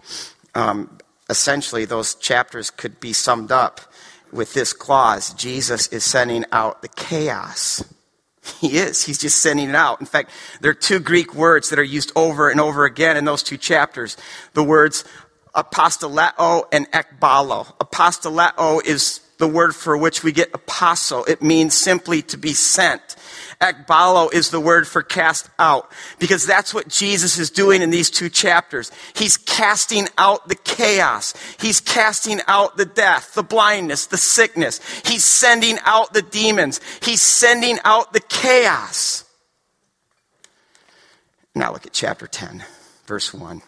[0.53, 0.99] Um,
[1.32, 3.82] essentially, those chapters could be summed up
[4.32, 7.84] with this clause Jesus is sending out the chaos
[8.62, 9.04] he is.
[9.04, 10.00] He's just sending it out.
[10.00, 10.32] In fact,
[10.62, 13.58] there are two Greek words that are used over and over again in those two
[13.58, 14.18] chapters.
[14.54, 15.04] The words
[15.56, 17.74] apostoleo and ekbalo.
[17.80, 21.26] Apostoleo is the word for which we get apostle.
[21.26, 23.16] It means simply to be sent.
[23.62, 28.12] Ekbalo is the word for cast out because that's what Jesus is doing in these
[28.12, 28.92] two chapters.
[29.16, 31.34] He's casting out the chaos.
[31.60, 34.80] He's casting out the death, the blindness, the sickness.
[35.06, 36.82] He's sending out the demons.
[37.02, 39.24] He's sending out the chaos.
[41.56, 42.64] Now look at chapter 10,
[43.06, 43.62] verse 1.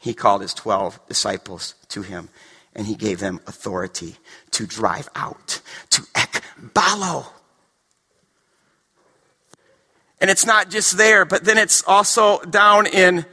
[0.00, 2.28] He called his 12 disciples to him
[2.74, 4.16] and he gave them authority
[4.52, 5.60] to drive out,
[5.90, 7.26] to ekbalo
[10.20, 13.24] and it's not just there, but then it's also down in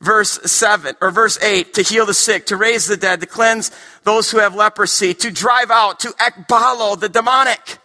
[0.00, 3.70] verse 7 or verse 8 to heal the sick, to raise the dead, to cleanse
[4.04, 7.78] those who have leprosy, to drive out, to ekbalo the demonic.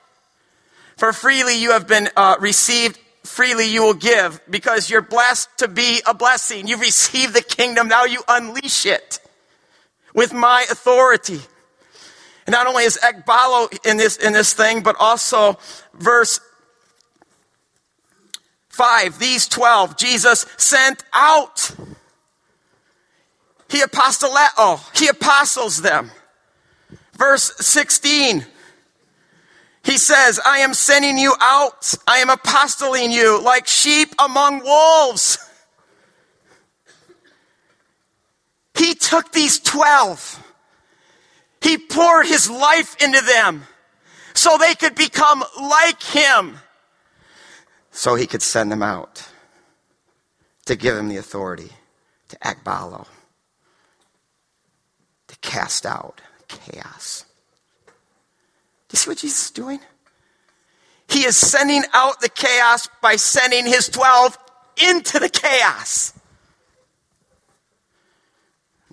[0.98, 5.68] For freely you have been uh, received, freely you will give, because you're blessed to
[5.68, 6.68] be a blessing.
[6.68, 9.20] You've received the kingdom, now you unleash it
[10.14, 11.40] with my authority.
[12.46, 15.58] And not only is ekbalo in this, in this thing, but also
[15.94, 16.40] verse
[18.70, 21.72] 5, these 12, Jesus sent out.
[23.70, 26.12] He apostoleo, he apostles them.
[27.16, 28.46] Verse 16,
[29.84, 31.94] he says, I am sending you out.
[32.08, 35.38] I am apostoling you like sheep among wolves.
[38.76, 40.56] He took these 12.
[41.62, 43.64] He poured his life into them
[44.34, 46.58] so they could become like him
[47.94, 49.30] so he could send them out
[50.66, 51.70] to give them the authority
[52.28, 53.06] to ekbalo,
[55.28, 57.26] to cast out chaos.
[57.86, 59.80] Do you see what Jesus is doing?
[61.08, 64.38] He is sending out the chaos by sending his 12
[64.90, 66.14] into the chaos.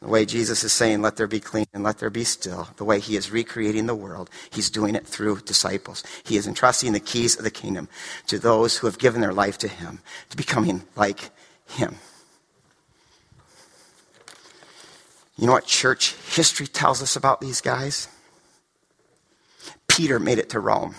[0.01, 2.69] The way Jesus is saying, let there be clean and let there be still.
[2.77, 6.03] The way he is recreating the world, he's doing it through disciples.
[6.25, 7.89] He is entrusting the keys of the kingdom
[8.27, 11.31] to those who have given their life to him, to becoming like
[11.69, 11.97] him.
[15.37, 18.09] You know what church history tells us about these guys?
[19.87, 20.95] Peter made it to Rome,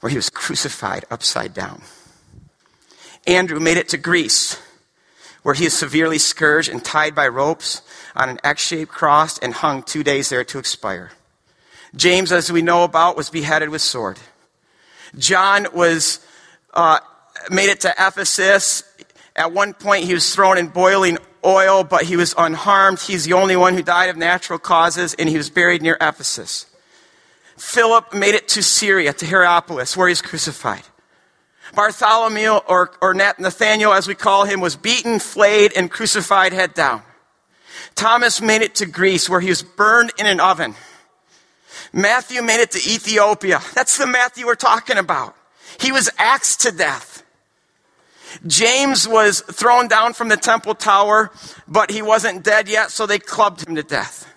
[0.00, 1.80] where he was crucified upside down.
[3.26, 4.58] Andrew made it to Greece
[5.48, 7.80] where he is severely scourged and tied by ropes
[8.14, 11.10] on an X shaped cross and hung two days there to expire.
[11.96, 14.18] James, as we know about, was beheaded with sword.
[15.16, 16.20] John was
[16.74, 16.98] uh,
[17.50, 18.82] made it to Ephesus.
[19.34, 23.00] At one point, he was thrown in boiling oil, but he was unharmed.
[23.00, 26.66] He's the only one who died of natural causes, and he was buried near Ephesus.
[27.56, 30.82] Philip made it to Syria, to Hierapolis, where he was crucified.
[31.78, 37.04] Bartholomew, or, or Nathaniel as we call him, was beaten, flayed, and crucified head down.
[37.94, 40.74] Thomas made it to Greece where he was burned in an oven.
[41.92, 43.60] Matthew made it to Ethiopia.
[43.76, 45.36] That's the Matthew we're talking about.
[45.78, 47.22] He was axed to death.
[48.44, 51.30] James was thrown down from the temple tower,
[51.68, 54.27] but he wasn't dead yet, so they clubbed him to death.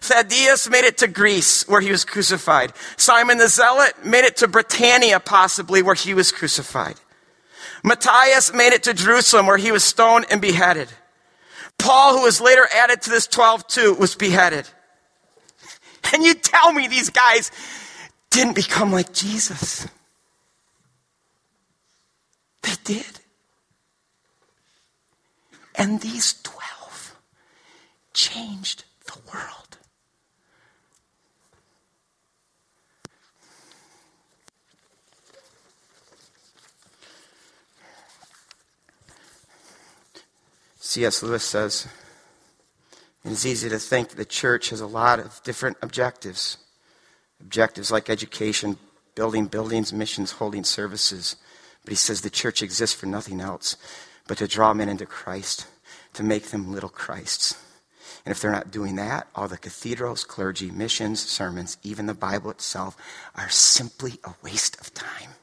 [0.00, 2.72] Thaddeus made it to Greece where he was crucified.
[2.96, 6.96] Simon the Zealot made it to Britannia possibly where he was crucified.
[7.82, 10.88] Matthias made it to Jerusalem where he was stoned and beheaded.
[11.78, 14.68] Paul, who was later added to this 12 too, was beheaded.
[16.12, 17.50] And you tell me these guys
[18.30, 19.88] didn't become like Jesus.
[22.62, 23.20] They did.
[25.74, 27.16] And these 12
[28.14, 29.66] changed the world.
[40.96, 41.22] C.S.
[41.22, 41.86] Lewis says,
[43.22, 46.56] it is easy to think the church has a lot of different objectives.
[47.38, 48.78] Objectives like education,
[49.14, 51.36] building buildings, missions, holding services.
[51.84, 53.76] But he says the church exists for nothing else
[54.26, 55.66] but to draw men into Christ,
[56.14, 57.62] to make them little Christs.
[58.24, 62.50] And if they're not doing that, all the cathedrals, clergy, missions, sermons, even the Bible
[62.50, 62.96] itself
[63.34, 65.34] are simply a waste of time.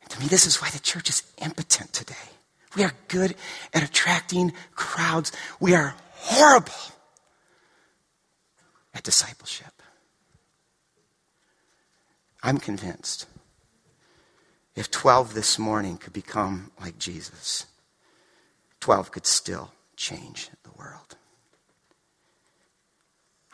[0.00, 2.37] And to me, this is why the church is impotent today.
[2.76, 3.34] We are good
[3.72, 5.32] at attracting crowds.
[5.58, 6.72] We are horrible
[8.94, 9.82] at discipleship.
[12.42, 13.26] I'm convinced
[14.74, 17.66] if 12 this morning could become like Jesus,
[18.80, 21.16] 12 could still change the world.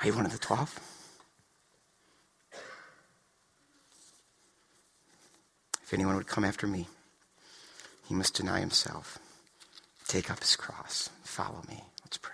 [0.01, 0.79] Are you one of the 12?
[5.83, 6.89] If anyone would come after me,
[8.07, 9.19] he must deny himself,
[10.07, 11.83] take up his cross, follow me.
[12.05, 12.33] Let's pray.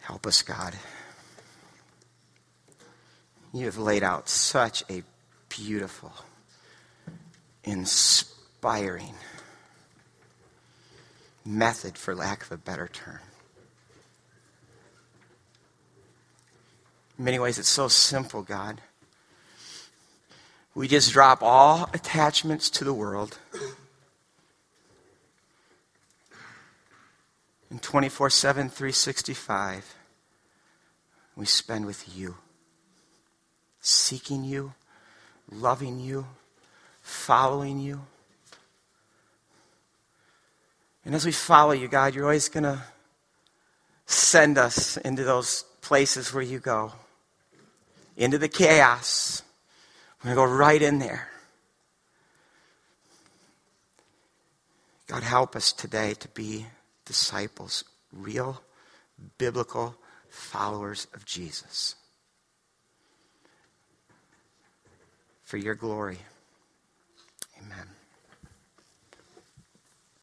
[0.00, 0.74] Help us, God.
[3.52, 5.02] You have laid out such a
[5.48, 6.12] beautiful,
[7.64, 9.14] inspiring
[11.44, 13.20] method, for lack of a better term
[17.18, 18.80] In many ways, it's so simple, God.
[20.74, 23.38] We just drop all attachments to the world.
[27.70, 29.94] And 24 7, 365,
[31.34, 32.36] we spend with you,
[33.80, 34.74] seeking you,
[35.50, 36.26] loving you,
[37.00, 38.02] following you.
[41.06, 42.82] And as we follow you, God, you're always going to
[44.04, 46.92] send us into those places where you go
[48.16, 49.42] into the chaos.
[50.24, 51.28] We're going to go right in there.
[55.06, 56.66] God, help us today to be
[57.04, 58.62] disciples, real
[59.38, 59.94] biblical
[60.28, 61.94] followers of Jesus.
[65.44, 66.18] For your glory.